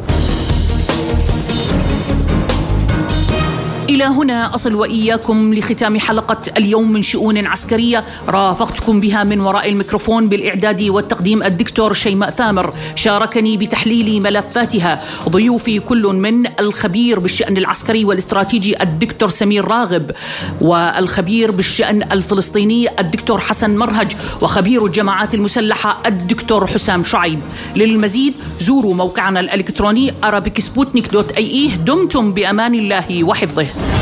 إلى 3.94 4.04
هنا 4.04 4.54
أصل 4.54 4.74
وإياكم 4.74 5.54
لختام 5.54 5.98
حلقة 5.98 6.40
اليوم 6.56 6.92
من 6.92 7.02
شؤون 7.02 7.46
عسكرية. 7.46 8.04
رافقتكم 8.28 9.00
بها 9.00 9.24
من 9.24 9.40
وراء 9.40 9.68
الميكروفون 9.68 10.28
بالإعداد 10.28 10.82
والتقديم 10.82 11.42
الدكتور 11.42 11.94
شيماء 11.94 12.30
ثامر. 12.30 12.74
شاركني 12.96 13.56
بتحليل 13.56 14.22
ملفاتها. 14.22 15.02
ضيوفي 15.28 15.80
كل 15.80 16.02
من 16.02 16.46
الخبير 16.60 17.18
بالشأن 17.18 17.56
العسكري 17.56 18.04
والاستراتيجي 18.04 18.82
الدكتور 18.82 19.28
سمير 19.28 19.64
راغب 19.64 20.10
والخبير 20.60 21.50
بالشأن 21.50 22.02
الفلسطيني 22.12 23.00
الدكتور 23.00 23.40
حسن 23.40 23.76
مرهج 23.76 24.12
وخبير 24.42 24.86
الجماعات 24.86 25.34
المسلحة 25.34 26.02
الدكتور 26.06 26.66
حسام 26.66 27.04
شعيب. 27.04 27.40
للمزيد 27.76 28.34
زوروا 28.60 28.94
موقعنا 28.94 29.40
الإلكتروني 29.40 30.12
arabicsputnik.ae 30.24 31.76
دمتم 31.86 32.32
بأمان 32.32 32.74
الله 32.74 33.24
وحفظه. 33.24 33.93